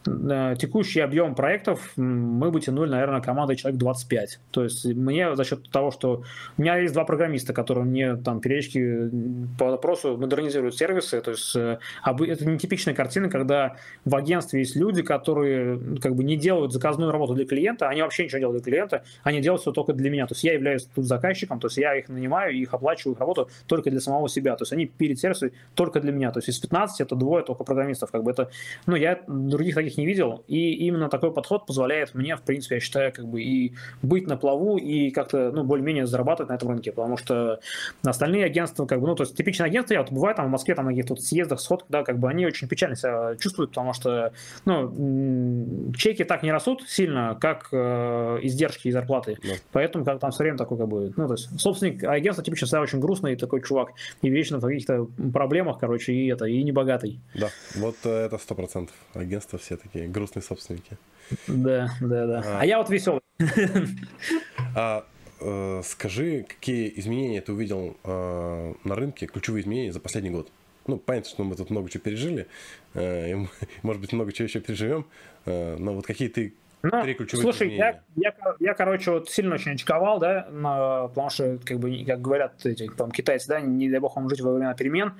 [0.07, 4.41] э, текущий объем проектов мы бы тянули, наверное, командой человек 25.
[4.53, 6.23] То есть мне за счет того, что
[6.57, 9.11] у меня есть два программиста, которые мне там периодически
[9.59, 14.77] по вопросу модернизируют сервисы, то есть э, это не типичная картина, когда в агентстве есть
[14.77, 18.63] люди, которые как бы не делают заказную работу для клиента, они вообще ничего не делают
[18.63, 20.27] для клиента, они делают все только для меня.
[20.27, 23.21] То есть я являюсь тут заказчиком, то есть я их нанимаю и их оплачиваю их
[23.21, 26.49] работу только для самого себя, то есть они перед сервисом только для меня, то есть
[26.49, 28.51] из 15 это двое только программистов, как бы это,
[28.87, 32.81] ну, я других таких не видел, и именно такой подход позволяет мне, в принципе, я
[32.81, 36.93] считаю, как бы и быть на плаву, и как-то, ну, более-менее зарабатывать на этом рынке,
[36.93, 37.61] потому что
[38.05, 40.75] остальные агентства, как бы, ну, то есть типичные агентства, я вот бываю там в Москве,
[40.75, 44.33] там на каких-то съездах, сходках, да, как бы они очень печально себя чувствуют, потому что,
[44.65, 49.55] ну, чеки так не растут сильно, как э, издержки и зарплаты, да.
[49.73, 53.01] поэтому как там время такой, как бы, ну, то есть собственник агентства типично всегда очень
[53.01, 53.93] грустный такой чувак,
[54.23, 57.21] и вечно в каких-то проблемах, короче, и это, и небогатый.
[57.35, 58.95] Да, вот э, это сто процентов.
[59.15, 60.97] Агентства все такие грустные собственники.
[61.47, 62.43] Да, да, да.
[62.45, 63.21] А, а я вот веселый.
[64.77, 65.05] А,
[65.41, 70.51] э, скажи, какие изменения ты увидел э, на рынке, ключевые изменения за последний год?
[70.87, 72.47] Ну, понятно, что мы тут много чего пережили,
[72.95, 73.49] э, и,
[73.83, 75.07] может быть, много чего еще переживем,
[75.47, 79.73] э, но вот какие ты ну, Три слушай, я, я, я, короче, вот сильно очень
[79.73, 84.01] очковал, да, на, потому что, как бы, как говорят эти там, китайцы, да, не дай
[84.01, 85.15] бог вам жить во время перемен.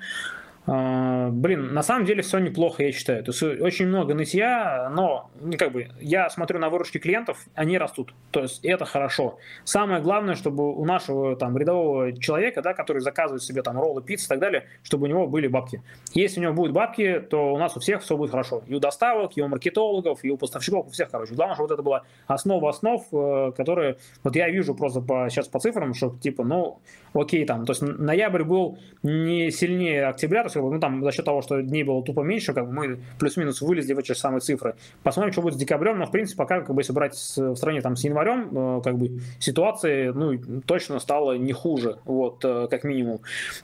[0.67, 3.23] А, блин, на самом деле все неплохо, я считаю.
[3.23, 8.13] То есть очень много нытья, но как бы я смотрю на выручки клиентов, они растут.
[8.31, 9.37] То есть это хорошо.
[9.63, 14.25] Самое главное, чтобы у нашего там рядового человека, да, который заказывает себе там роллы, пиццы
[14.25, 15.81] и так далее, чтобы у него были бабки.
[16.13, 18.63] Если у него будут бабки, то у нас у всех все будет хорошо.
[18.67, 21.35] И у доставок, и у маркетологов, и у поставщиков, у всех, короче.
[21.35, 25.47] Главное, чтобы вот это была основа основ, э, которые вот я вижу просто по, сейчас
[25.47, 26.79] по цифрам, что типа, ну,
[27.13, 31.25] окей, там, то есть ноябрь был не сильнее октября, то есть, ну, там, за счет
[31.25, 34.41] того, что дней было тупо меньше, как бы мы плюс-минус вылезли в эти же самые
[34.41, 34.75] цифры.
[35.03, 37.81] Посмотрим, что будет с декабрем, но, в принципе, пока, как бы, если брать в стране
[37.81, 42.83] там с январем, э, как бы, ситуация, ну, точно стала не хуже, вот, э, как
[42.83, 43.19] минимум.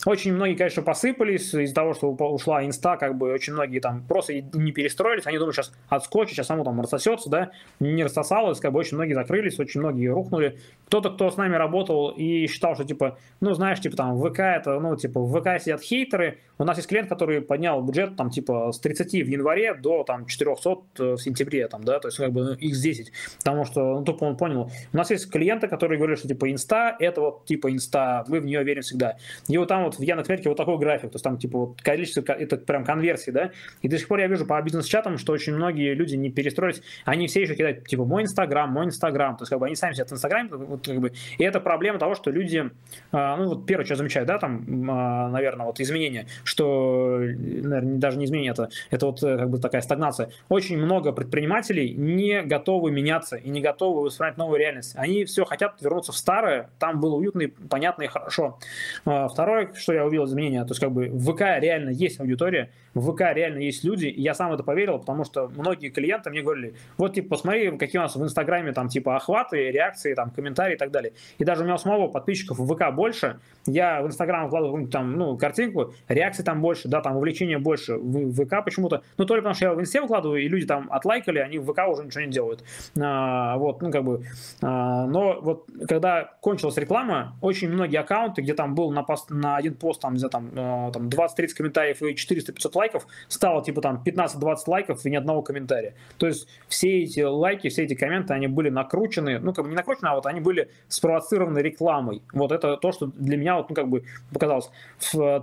[0.06, 4.34] Очень многие, конечно, посыпались из-за того, что ушла инста, как бы, очень многие там просто
[4.34, 8.80] не перестроились, они думают, сейчас отскочит, сейчас само там рассосется, да, не рассосалось, как бы,
[8.80, 10.58] очень многие закрылись, очень многие рухнули.
[10.88, 14.80] Кто-то, кто с нами работал и считал, что, типа, ну, знаешь, типа там ВК это,
[14.80, 16.40] ну, типа в ВК сидят хейтеры.
[16.58, 20.26] У нас есть клиент, который поднял бюджет там типа с 30 в январе до там
[20.26, 20.70] 400
[21.00, 23.08] э, в сентябре, там, да, то есть как бы ну, x10,
[23.38, 24.72] потому что, ну, тупо он понял.
[24.94, 28.46] У нас есть клиенты, которые говорят, что типа инста, это вот типа инста, мы в
[28.46, 29.18] нее верим всегда.
[29.48, 32.22] И вот там вот в Яндекс.Метрике вот такой график, то есть там типа вот количество,
[32.34, 33.52] это прям конверсии, да,
[33.82, 37.28] и до сих пор я вижу по бизнес-чатам, что очень многие люди не перестроились, они
[37.28, 40.10] все еще кидают, типа, мой инстаграм, мой инстаграм, то есть как бы они сами сидят
[40.10, 42.70] в инстаграме, вот, как бы, и это проблема того, что люди,
[43.12, 47.98] а, ну вот первое, что я замечаю, да, там, а, наверное, вот изменения, что, наверное,
[47.98, 50.30] даже не изменения, это, это вот э, как бы такая стагнация.
[50.50, 54.94] Очень много предпринимателей не готовы меняться и не готовы воспринимать новую реальность.
[54.96, 58.60] Они все хотят вернуться в старое, там было уютно и понятно и хорошо.
[59.06, 62.72] А, второе, что я увидел изменения, то есть как бы в ВК реально есть аудитория,
[62.94, 66.42] в ВК реально есть люди, и я сам это поверил, потому что многие клиенты мне
[66.42, 70.76] говорили, вот, типа, посмотри, какие у нас в Инстаграме там, типа, охваты, реакции, там, комментарии
[70.76, 71.14] и так далее.
[71.38, 75.14] И даже у меня у самого подписчиков в ВК больше, я в Инстаграм вкладываю там,
[75.18, 79.42] ну, картинку, реакции там больше, да, там увлечения больше в ВК почему-то, ну, то ли
[79.42, 82.22] потому что я в Инсте выкладываю, и люди там отлайкали, они в ВК уже ничего
[82.22, 82.64] не делают.
[83.00, 84.24] А, вот, ну, как бы,
[84.62, 89.58] а, но вот, когда кончилась реклама, очень многие аккаунты, где там был на, пост, на
[89.58, 94.02] один пост, там, где там, а, там 20-30 комментариев и 400-500 лайков, стало, типа, там,
[94.04, 95.96] 15-20 лайков и ни одного комментария.
[96.18, 99.76] То есть, все эти лайки, все эти комменты, они были накручены, ну, как бы не
[99.76, 102.22] накручены, а вот они были спровоцированы рекламой.
[102.34, 104.70] Вот это то, что для меня вот, ну, как бы показалось.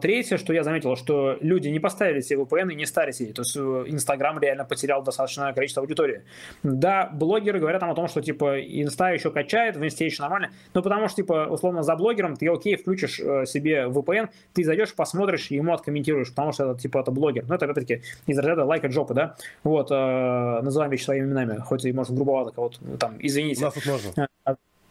[0.01, 3.37] Третье, что я заметил, что люди не поставили себе VPN и не стали сидеть.
[3.37, 6.23] То есть э, Инстаграм реально потерял достаточное количество аудитории.
[6.63, 10.51] Да, блогеры говорят там о том, что типа Инста еще качает, в Инсте еще нормально,
[10.75, 14.95] но потому что типа условно за блогером ты окей, включишь э, себе VPN, ты зайдешь,
[14.95, 17.45] посмотришь, ему откомментируешь, потому что это типа это блогер.
[17.47, 19.37] Ну это опять-таки из разряда лайка джопы, да?
[19.63, 23.63] Вот, э, называем вещи своими именами, хоть и может грубовато кого-то, там, извините.
[23.63, 24.29] У нас тут можно.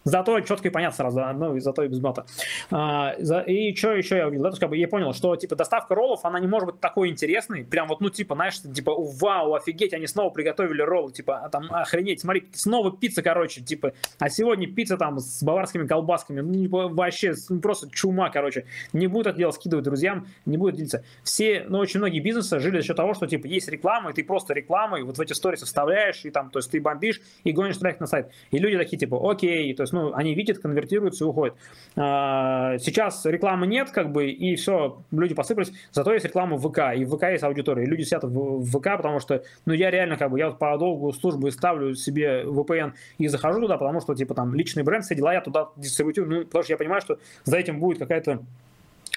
[0.07, 2.25] Зато четко и понятно сразу, ну, и зато и без мата.
[2.71, 4.43] А, и что еще я увидел?
[4.43, 7.65] Да, как бы я понял, что, типа, доставка роллов, она не может быть такой интересной,
[7.65, 11.65] прям вот, ну, типа, знаешь, типа, вау, офигеть, они снова приготовили роллы, типа, а там,
[11.69, 17.33] охренеть, смотри, снова пицца, короче, типа, а сегодня пицца там с баварскими колбасками, ну, вообще,
[17.49, 21.03] ну, просто чума, короче, не будет это дело скидывать друзьям, не будет делиться.
[21.23, 24.23] Все, ну, очень многие бизнесы жили за счет того, что, типа, есть реклама, и ты
[24.23, 27.77] просто рекламой вот в эти сторис вставляешь, и там, то есть ты бомбишь и гонишь
[27.77, 28.31] трафик на сайт.
[28.51, 31.55] И люди такие, типа, окей, то есть, ну, они видят, конвертируются и уходят.
[31.95, 36.95] А, сейчас рекламы нет, как бы, и все, люди посыпались, зато есть реклама в ВК,
[36.95, 40.17] и в ВК есть аудитория, и люди сидят в, ВК, потому что, ну, я реально,
[40.17, 44.15] как бы, я вот по долгу службы ставлю себе VPN и захожу туда, потому что,
[44.15, 47.17] типа, там, личный бренд, все дела, я туда дистрибутирую, ну, потому что я понимаю, что
[47.43, 48.43] за этим будет какая-то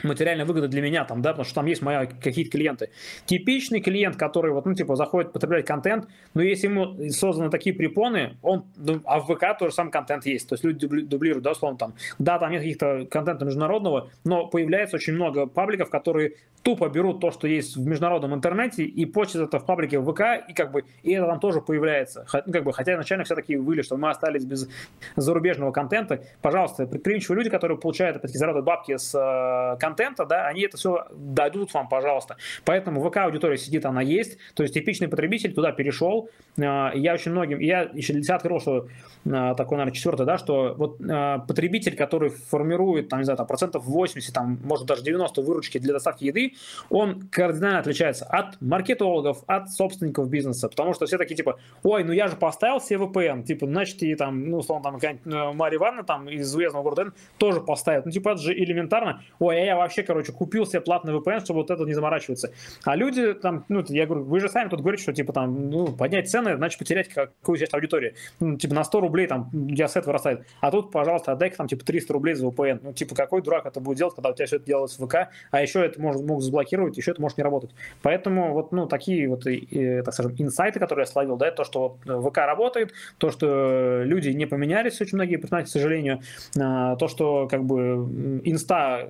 [0.03, 2.91] материальная выгода для меня там, да, потому что там есть мои какие-то клиенты.
[3.27, 8.37] Типичный клиент, который вот, ну, типа, заходит потреблять контент, но если ему созданы такие препоны,
[8.43, 11.79] он, ну, а в ВК тоже сам контент есть, то есть люди дублируют, да, условно,
[11.79, 17.21] там, да, там нет каких-то контента международного, но появляется очень много пабликов, которые тупо берут
[17.21, 20.73] то, что есть в международном интернете и почтят это в паблике в ВК, и как
[20.73, 22.27] бы, и это там тоже появляется.
[22.47, 24.69] Ну, как бы, хотя изначально все такие были, что мы остались без
[25.17, 26.23] зарубежного контента.
[26.43, 31.07] Пожалуйста, предприимчивые люди, которые получают, опять-таки, зарабатывают бабки с э, контента, да, они это все
[31.13, 32.37] дадут вам, пожалуйста.
[32.65, 36.31] Поэтому ВК аудитория сидит, она есть, то есть типичный потребитель туда перешел.
[36.57, 38.87] Э, я очень многим, я еще для себя открыл, что
[39.25, 43.47] э, такое, наверное, четвертое, да, что вот э, потребитель, который формирует, там, не знаю, там,
[43.47, 46.55] процентов 80, там, может даже 90 выручки для доставки еды,
[46.89, 52.13] он кардинально отличается от маркетологов, от собственников бизнеса, потому что все такие типа, ой, ну
[52.13, 56.05] я же поставил себе VPN, типа, значит, и там, ну, условно, там э, Мария Ивановна
[56.05, 60.03] там из уездного города тоже поставит, ну, типа, это же элементарно, ой, а я вообще,
[60.03, 62.53] короче, купил себе платный VPN, чтобы вот это не заморачиваться.
[62.85, 65.89] А люди там, ну, я говорю, вы же сами тут говорите, что, типа, там, ну,
[65.89, 68.15] поднять цены, значит, потерять какую часть аудитории.
[68.41, 70.47] Ну, типа, на 100 рублей там я сет вырастает.
[70.61, 72.81] А тут, пожалуйста, отдай там, типа, 300 рублей за VPN.
[72.83, 75.29] Ну, типа, какой дурак это будет делать, когда у тебя все это делается в ВК,
[75.51, 77.71] а еще это может, могут заблокировать, еще это может не работать.
[78.03, 81.99] Поэтому вот, ну, такие вот, и, так скажем, инсайты, которые я словил, да, то, что
[82.05, 86.21] вот ВК работает, то, что люди не поменялись, очень многие к сожалению,
[86.59, 89.09] а, то, что, как бы, инста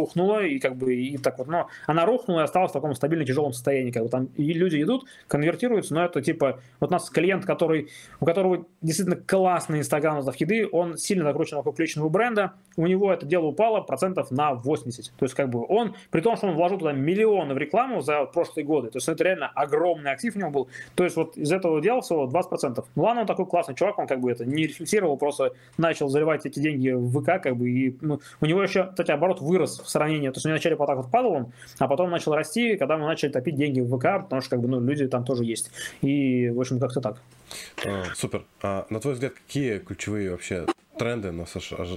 [0.00, 3.24] рухнула, и, как бы, и так вот, но она рухнула и осталась в таком стабильно
[3.24, 7.10] тяжелом состоянии, как бы, там, и люди идут, конвертируются, но это, типа, вот у нас
[7.10, 7.88] клиент, который,
[8.20, 13.12] у которого действительно классный инстаграм на еды, он сильно закручен вокруг личного бренда, у него
[13.12, 16.54] это дело упало процентов на 80, то есть, как бы, он, при том, что он
[16.54, 18.90] вложил туда миллионы в рекламу за прошлые годы.
[18.90, 20.68] То есть это реально огромный актив у него был.
[20.94, 22.84] То есть вот из этого дела всего 20%.
[22.94, 26.46] Ну ладно, он такой классный чувак, он как бы это не рефлексировал, просто начал заливать
[26.46, 29.89] эти деньги в ВК, как бы, и ну, у него еще, кстати, оборот вырос в
[29.90, 30.28] сравнении.
[30.28, 33.06] То есть он вначале вот так вот падал он, а потом начал расти, когда мы
[33.06, 35.70] начали топить деньги в ВК, потому что как бы, ну, люди там тоже есть.
[36.02, 37.20] И, в общем, как-то так.
[37.84, 38.44] А, супер.
[38.62, 40.66] А на твой взгляд, какие ключевые вообще
[40.98, 41.54] тренды, нас,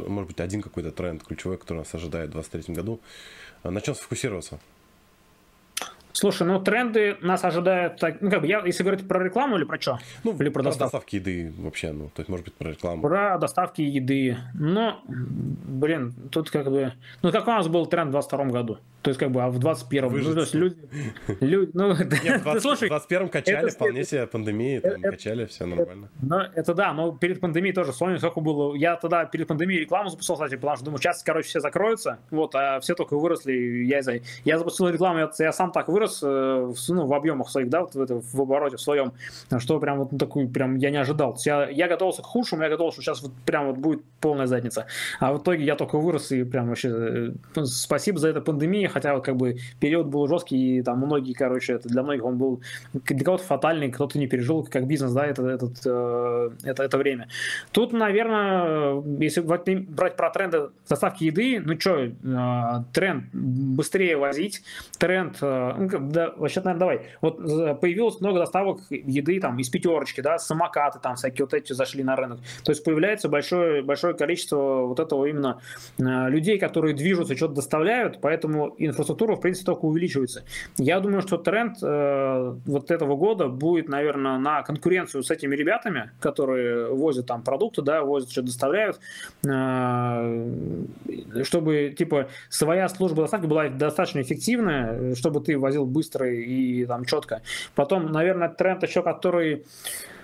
[0.08, 3.02] может быть, один какой-то тренд ключевой, который нас ожидает в 2023 году,
[3.64, 4.60] на чем сфокусироваться?
[6.14, 9.64] Слушай, ну тренды нас ожидают, так, ну как бы, я, если говорить про рекламу или
[9.64, 10.00] про что?
[10.24, 10.98] Ну, или про, про доставку.
[10.98, 13.02] доставки еды вообще, ну, то есть, может быть, про рекламу.
[13.02, 14.38] Про доставки еды.
[14.54, 16.94] Ну, блин, тут как бы,
[17.24, 18.78] ну, как у нас был тренд в 22 году?
[19.02, 20.78] То есть, как бы, а в 21-м, ну, то есть, люди,
[21.42, 21.90] люди ну,
[22.24, 25.66] Нет, в 20, слушай, в 21-м качали, это, вполне себе пандемии, там, это, качали, все
[25.66, 26.10] нормально.
[26.22, 30.10] Ну, это да, но перед пандемией тоже, вспомню, сколько было, я тогда перед пандемией рекламу
[30.10, 33.52] запустил, кстати, потому что думаю, сейчас, короче, все закроются, вот, а все только выросли,
[33.84, 34.02] я,
[34.46, 37.96] я запустил рекламу, я, я сам так вырос, э, ну, в объемах своих, да, вот
[37.96, 39.14] в, это, в обороте в своем,
[39.60, 41.38] что прям вот такой, прям я не ожидал.
[41.46, 44.86] Я, я готовился к худшему, я готовился, что сейчас вот прям вот будет полная задница.
[45.20, 46.90] А в итоге я только вырос и прям вообще
[47.56, 51.74] э, спасибо за это пандемии, хотя как бы период был жесткий, и там многие, короче,
[51.74, 52.62] это для многих он был
[52.94, 57.28] для кого-то фатальный, кто-то не пережил как бизнес, да, это, этот, э, это, это время.
[57.72, 64.64] Тут, наверное, если брать про тренды доставки еды, ну что, тренд быстрее возить,
[64.98, 70.38] тренд, ну, да, вообще, наверное, давай, вот появилось много доставок еды там из пятерочки, да,
[70.38, 75.00] самокаты там всякие вот эти зашли на рынок, то есть появляется большое, большое количество вот
[75.00, 75.62] этого именно
[75.98, 80.44] людей, которые движутся, что-то доставляют, поэтому инфраструктура, в принципе, только увеличивается.
[80.78, 86.12] Я думаю, что тренд э, вот этого года будет, наверное, на конкуренцию с этими ребятами,
[86.20, 89.00] которые возят там продукты, да, возят, что доставляют,
[89.46, 90.46] э,
[91.44, 97.42] чтобы, типа, своя служба доставки была достаточно эффективная, чтобы ты возил быстро и там четко.
[97.76, 99.66] Потом, наверное, тренд еще, который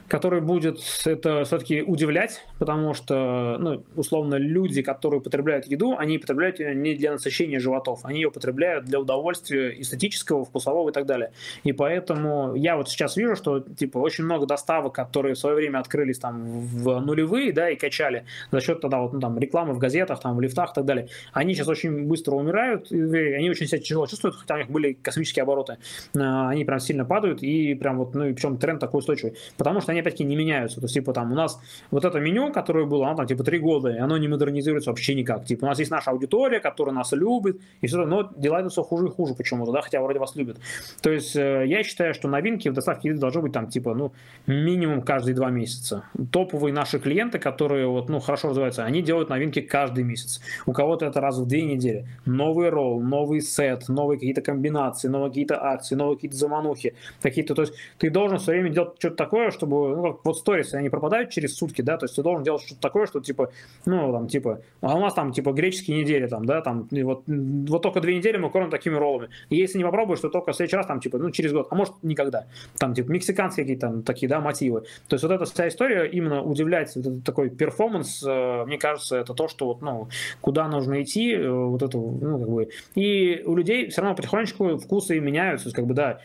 [0.10, 6.60] который будет это все-таки удивлять, потому что, ну, условно, люди, которые потребляют еду, они потребляют
[6.60, 11.32] ее не для насыщения животов, они ее потребляют для удовольствия эстетического, вкусового и так далее.
[11.64, 15.80] И поэтому я вот сейчас вижу, что, типа, очень много доставок, которые в свое время
[15.80, 19.78] открылись там в нулевые, да, и качали за счет тогда вот, ну, там, рекламы в
[19.78, 23.00] газетах, там, в лифтах и так далее, они сейчас очень быстро умирают, и
[23.34, 25.78] они очень себя тяжело чувствуют, хотя у них были космические обороты,
[26.18, 29.82] а, они прям сильно падают, и прям вот, ну, и причем тренд такой устойчивый, потому
[29.82, 30.80] что они опять-таки не меняются.
[30.80, 31.60] То есть, типа, там у нас
[31.92, 35.16] вот это меню, которое было, оно там, типа, три года, и оно не модернизируется вообще
[35.16, 35.46] никак.
[35.46, 38.84] Типа, у нас есть наша аудитория, которая нас любит, и все, но дела идут все
[38.84, 40.58] хуже и хуже почему-то, да, хотя вроде вас любят.
[41.02, 44.12] То есть, э, я считаю, что новинки в доставке еды должны быть там, типа, ну,
[44.48, 46.04] минимум каждые два месяца.
[46.32, 50.42] Топовые наши клиенты, которые вот, ну, хорошо развиваются, они делают новинки каждый месяц.
[50.66, 52.08] У кого-то это раз в две недели.
[52.26, 57.62] Новый ролл, новый сет, новые какие-то комбинации, новые какие-то акции, новые какие-то заманухи, какие-то, то
[57.62, 61.56] есть, ты должен все время делать что-то такое, чтобы, ну, вот сторис, они пропадают через
[61.56, 63.52] сутки, да, то есть ты должен делать что-то такое, что типа,
[63.86, 67.82] ну, там, типа, а у нас там, типа, греческие недели, там, да, там, вот, вот
[67.82, 69.30] только две недели мы кормим такими роллами.
[69.50, 71.76] И если не попробуешь, то только в следующий раз, там, типа, ну, через год, а
[71.76, 72.46] может, никогда.
[72.78, 74.82] Там, типа, мексиканские какие-то там такие, да, мотивы.
[75.08, 79.18] То есть вот эта вся история именно удивляет, вот этот такой перформанс, э, мне кажется,
[79.18, 80.10] это то, что вот, ну,
[80.42, 84.78] куда нужно идти, э, вот это, ну, как бы, и у людей все равно потихонечку
[84.78, 86.20] вкусы меняются, как бы, да,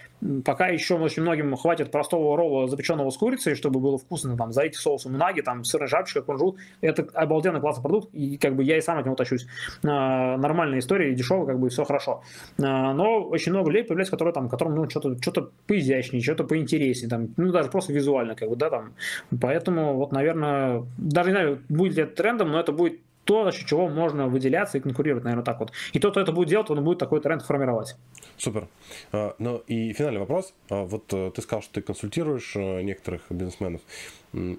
[0.45, 4.77] пока еще очень многим хватит простого ролла, запеченного с курицей, чтобы было вкусно, там, залить
[4.77, 8.81] соусом наги, там, сырная жабчика, кунжут, это обалденно классный продукт, и как бы я и
[8.81, 9.47] сам от него тащусь.
[9.85, 12.23] А, нормальная история, дешевая, как бы все хорошо.
[12.63, 17.11] А, но очень много людей появляется, которые там, которым, ну, что-то что поизящнее, что-то поинтереснее,
[17.11, 18.95] там, ну, даже просто визуально, как бы, да, там.
[19.41, 23.53] Поэтому, вот, наверное, даже не знаю, будет ли это трендом, но это будет то, за
[23.53, 25.73] счет чего можно выделяться и конкурировать, наверное, так вот.
[25.93, 27.97] И тот, кто это будет делать, он будет такой тренд формировать.
[28.37, 28.69] Супер.
[29.13, 30.53] А, ну и финальный вопрос.
[30.71, 33.81] А, вот э, ты сказал, что ты консультируешь э, некоторых бизнесменов.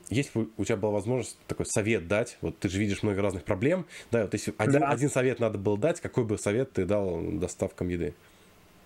[0.09, 3.43] Если бы у тебя была возможность такой совет дать, вот ты же видишь много разных
[3.43, 4.89] проблем, да, вот если один, да.
[4.89, 8.13] один совет надо было дать, какой бы совет ты дал доставкам еды?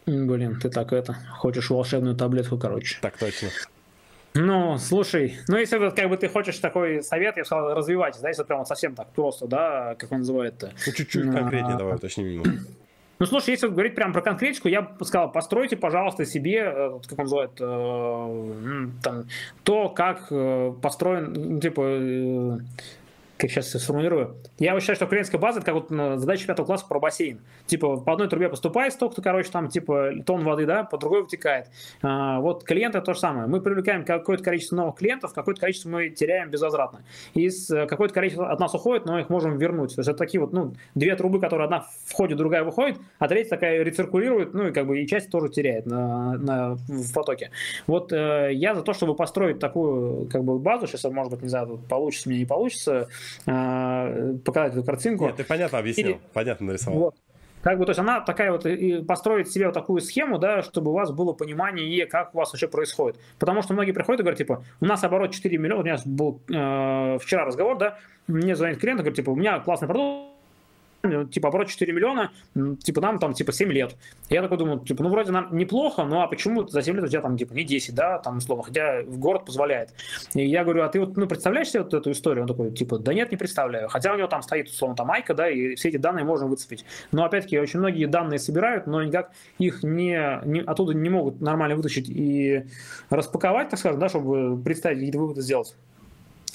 [0.08, 2.98] Блин, ты так это, хочешь волшебную таблетку, короче.
[3.02, 3.50] Так точно.
[4.40, 8.30] Ну, слушай, ну если вот как бы ты хочешь такой совет, я сказал, развивать, да,
[8.30, 10.72] если прям вот совсем так просто, да, как он называет-то.
[10.86, 12.52] Ну, чуть-чуть конкретнее давай уточним немного.
[13.20, 17.20] Ну, слушай, если говорить прям про конкретику, я бы сказал, постройте, пожалуйста, себе, э, как
[17.20, 19.26] он называет, э, там,
[19.64, 22.62] то, как э, построен, типа,
[23.40, 24.36] как сейчас сформулирую.
[24.60, 27.40] Я считаю, что клиентская база это как вот ну, задача пятого класса про бассейн.
[27.68, 31.68] Типа по одной трубе поступает столько-то, короче, там типа тон воды, да, по другой вытекает.
[32.02, 33.48] А, вот клиенты то же самое.
[33.48, 37.04] Мы привлекаем какое-то количество новых клиентов, какое-то количество мы теряем безвозвратно.
[37.34, 39.96] И э, какое-то количество от нас уходит, но их можем вернуть.
[39.96, 43.52] То есть это такие вот, ну, две трубы, которые одна входит, другая выходит, а третья
[43.52, 47.52] такая рециркулирует, ну и как бы и часть тоже теряет на, на, в потоке.
[47.88, 51.48] Вот э, я за то, чтобы построить такую как бы базу, сейчас, может быть, не
[51.48, 53.08] знаю, получится мне не получится, э,
[53.46, 55.26] показать эту картинку.
[55.26, 57.00] Нет, ты понятно объяснил, и, понятно нарисовал.
[57.00, 57.16] Вот.
[57.62, 60.92] Как бы, то есть она такая вот, и построить себе вот такую схему, да, чтобы
[60.92, 63.20] у вас было понимание, как у вас вообще происходит.
[63.38, 66.42] Потому что многие приходят и говорят, типа, у нас оборот 4 миллиона, у меня был
[66.48, 70.29] э, вчера разговор, да, мне звонит клиент и говорит, типа, у меня классный продукт,
[71.32, 72.32] типа, оборот 4 миллиона,
[72.84, 73.96] типа, нам там, типа, 7 лет.
[74.30, 77.08] Я такой думаю, типа, ну, вроде нам неплохо, ну, а почему за 7 лет у
[77.08, 79.94] тебя там, типа, не 10, да, там, условно, хотя в город позволяет.
[80.34, 82.44] И я говорю, а ты вот, ну, представляешь себе вот эту историю?
[82.44, 83.88] Он такой, типа, да нет, не представляю.
[83.90, 86.86] Хотя у него там стоит, условно, там майка, да, и все эти данные можно выцепить.
[87.12, 91.76] Но, опять-таки, очень многие данные собирают, но никак их не, не, оттуда не могут нормально
[91.76, 92.66] вытащить и
[93.10, 95.76] распаковать, так скажем, да, чтобы представить, какие-то выводы сделать.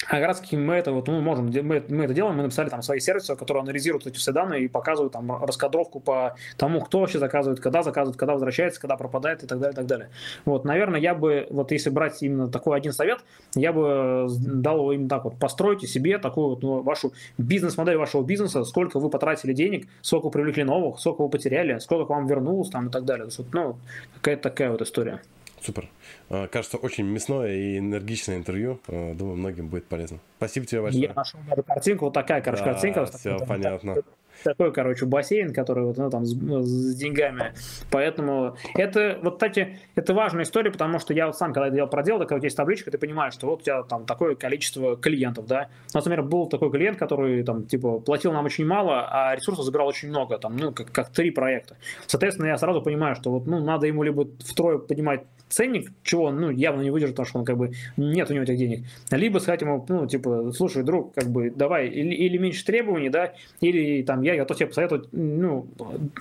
[0.09, 3.35] А таки мы это вот, мы можем, мы, это делаем, мы написали там свои сервисы,
[3.35, 7.83] которые анализируют эти все данные и показывают там раскадровку по тому, кто вообще заказывает, когда
[7.83, 10.09] заказывает, когда возвращается, когда пропадает и так далее, и так далее.
[10.45, 13.19] Вот, наверное, я бы, вот если брать именно такой один совет,
[13.55, 18.23] я бы дал его именно так вот, постройте себе такую вот ну, вашу бизнес-модель вашего
[18.23, 22.69] бизнеса, сколько вы потратили денег, сколько привлекли новых, сколько вы потеряли, сколько к вам вернулось
[22.69, 23.25] там и так далее.
[23.25, 23.77] То есть, ну,
[24.15, 25.21] какая-то такая вот история.
[25.65, 25.89] Супер.
[26.29, 28.79] А, кажется, очень мясное и энергичное интервью.
[28.87, 30.19] А, думаю, многим будет полезно.
[30.37, 31.05] Спасибо тебе большое.
[31.05, 33.05] Я нашел картинку, вот такая, короче, да, картинка.
[33.07, 33.95] Все понятно.
[34.43, 37.53] Такой, короче, бассейн, который вот, ну, там, с, с деньгами.
[37.91, 42.19] Поэтому это, вот, кстати, это важная история, потому что я вот сам, когда делал продел,
[42.19, 45.69] так вот есть табличка, ты понимаешь, что вот у тебя там такое количество клиентов, да.
[45.93, 49.65] У нас, например, был такой клиент, который там, типа, платил нам очень мало, а ресурсов
[49.65, 51.77] забирал очень много, там, ну, как, как три проекта.
[52.07, 56.39] Соответственно, я сразу понимаю, что вот, ну, надо ему либо втрое поднимать ценник, чего он
[56.39, 58.85] ну, явно не выдержит, потому что он как бы нет у него этих денег.
[59.11, 63.33] Либо сказать ему, ну, типа, слушай, друг, как бы давай, или, или меньше требований, да,
[63.61, 65.67] или там я готов тебе посоветовать ну,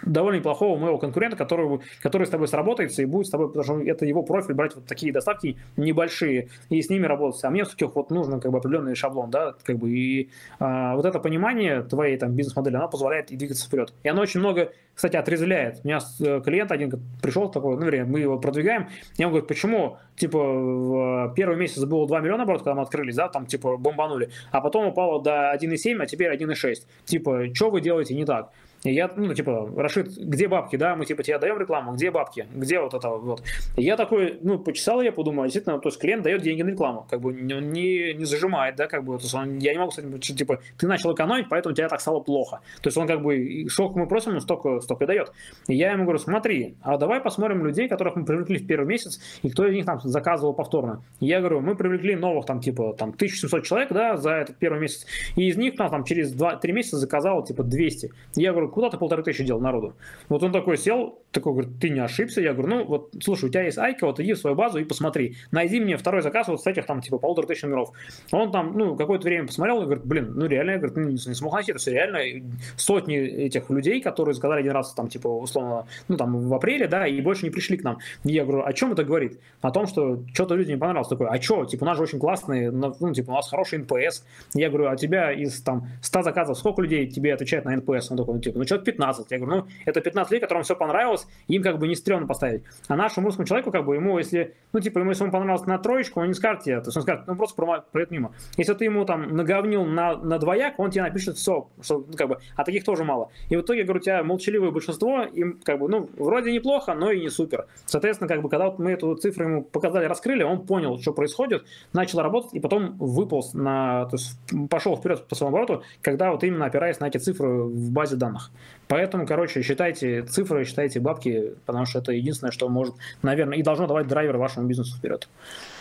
[0.04, 3.80] довольно неплохого моего конкурента, который, который с тобой сработается и будет с тобой, потому что
[3.80, 7.42] это его профиль, брать вот такие доставки небольшие и с ними работать.
[7.44, 11.04] А мне все-таки вот нужно как бы определенный шаблон, да, как бы и а, вот
[11.06, 13.92] это понимание твоей там бизнес-модели, оно позволяет и двигаться вперед.
[14.02, 15.80] И оно очень много, кстати, отрезвляет.
[15.82, 16.92] У меня э, клиент один
[17.22, 21.84] пришел такой, ну, вернее, мы его продвигаем, и он говорит, почему, типа, в первый месяц
[21.84, 25.54] было 2 миллиона оборот, когда мы открылись, да, там, типа, бомбанули, а потом упало до
[25.54, 26.74] 1,7, а теперь 1,6.
[27.04, 28.50] Типа, что вы делаете не так?
[28.84, 32.78] Я, ну, типа, Рашид, где бабки, да, мы, типа, тебе даем рекламу, где бабки, где
[32.80, 33.42] вот это вот.
[33.78, 37.22] Я такой, ну, почесал, я подумал, действительно, то есть клиент дает деньги на рекламу, как
[37.22, 40.36] бы не, не зажимает, да, как бы, то есть он, я не могу сказать, что,
[40.36, 42.60] типа, ты начал экономить, поэтому у тебя так стало плохо.
[42.82, 45.32] То есть он, как бы, сколько мы просим, он столько, столько и дает.
[45.66, 49.18] И я ему говорю, смотри, а давай посмотрим людей, которых мы привлекли в первый месяц,
[49.42, 51.02] и кто из них там заказывал повторно.
[51.20, 54.80] И я говорю, мы привлекли новых, там, типа, там, 1700 человек, да, за этот первый
[54.80, 55.06] месяц,
[55.36, 58.10] и из них, там, там через 2-3 месяца заказал, типа, 200.
[58.36, 59.94] И я говорю, куда ты полторы тысячи дел народу.
[60.28, 62.40] Вот он такой сел, такой говорит, ты не ошибся.
[62.40, 64.84] Я говорю, ну вот, слушай, у тебя есть iiko, вот иди в свою базу и
[64.84, 65.36] посмотри.
[65.52, 67.90] Найди мне второй заказ вот с этих там типа полутора тысяч номеров.
[68.32, 71.12] Он там, ну, какое-то время посмотрел и говорит, блин, ну реально, я говорю, ну, не,
[71.12, 72.44] не смог найти, то есть реально
[72.76, 77.06] сотни этих людей, которые заказали один раз там типа условно, ну там в апреле, да,
[77.06, 77.98] и больше не пришли к нам.
[78.24, 79.38] Я говорю, о чем это говорит?
[79.60, 81.08] О том, что что-то людям не понравилось.
[81.08, 84.24] Такой, а что, типа у нас же очень классный, ну, типа у нас хороший NPS.
[84.54, 88.10] Я говорю, а тебя из там 100 заказов сколько людей тебе отвечает на NPS?
[88.10, 89.30] Он такой, ну, типа, ну, человек 15.
[89.30, 92.62] Я говорю, ну, это 15 людей, которым все понравилось, им как бы не стрёмно поставить.
[92.88, 95.78] А нашему русскому человеку, как бы, ему, если, ну, типа, ему, если ему понравилось на
[95.78, 97.56] троечку, он не скажет тебе, то есть он скажет, ну, просто
[97.92, 98.32] пройдет мимо.
[98.56, 102.28] Если ты ему там наговнил на, на двояк, он тебе напишет все, что, ну, как
[102.28, 103.30] бы, а таких тоже мало.
[103.48, 107.10] И в итоге, говорю, у тебя молчаливое большинство, им, как бы, ну, вроде неплохо, но
[107.10, 107.66] и не супер.
[107.86, 111.64] Соответственно, как бы, когда вот мы эту цифру ему показали, раскрыли, он понял, что происходит,
[111.92, 114.38] начал работать, и потом выполз на, то есть
[114.70, 118.50] пошел вперед по своему обороту, когда вот именно опираясь на эти цифры в базе данных.
[118.88, 123.86] Поэтому, короче, считайте цифры, считайте бабки, потому что это единственное, что может, наверное, и должно
[123.86, 125.28] давать драйвер вашему бизнесу вперед.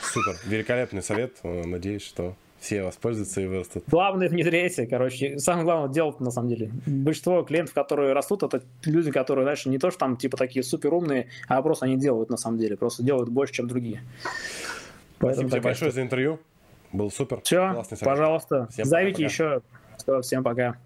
[0.02, 1.34] Супер, великолепный совет.
[1.44, 3.84] Надеюсь, что все воспользуются и вырастут.
[3.88, 5.38] Главное внедряйте, короче.
[5.38, 6.72] Самое главное делать, на самом деле.
[6.86, 10.94] Большинство клиентов, которые растут, это люди, которые, знаешь, не то, что там типа такие супер
[10.94, 12.78] умные, а просто они делают на самом деле.
[12.78, 14.02] Просто делают больше, чем другие.
[15.20, 16.40] Поэтому Спасибо тебе большое за интервью.
[16.94, 17.42] Был супер.
[17.44, 18.68] Все, пожалуйста.
[18.72, 19.26] Всем Зовите пока.
[19.26, 19.62] еще.
[19.98, 20.78] Все, всем пока.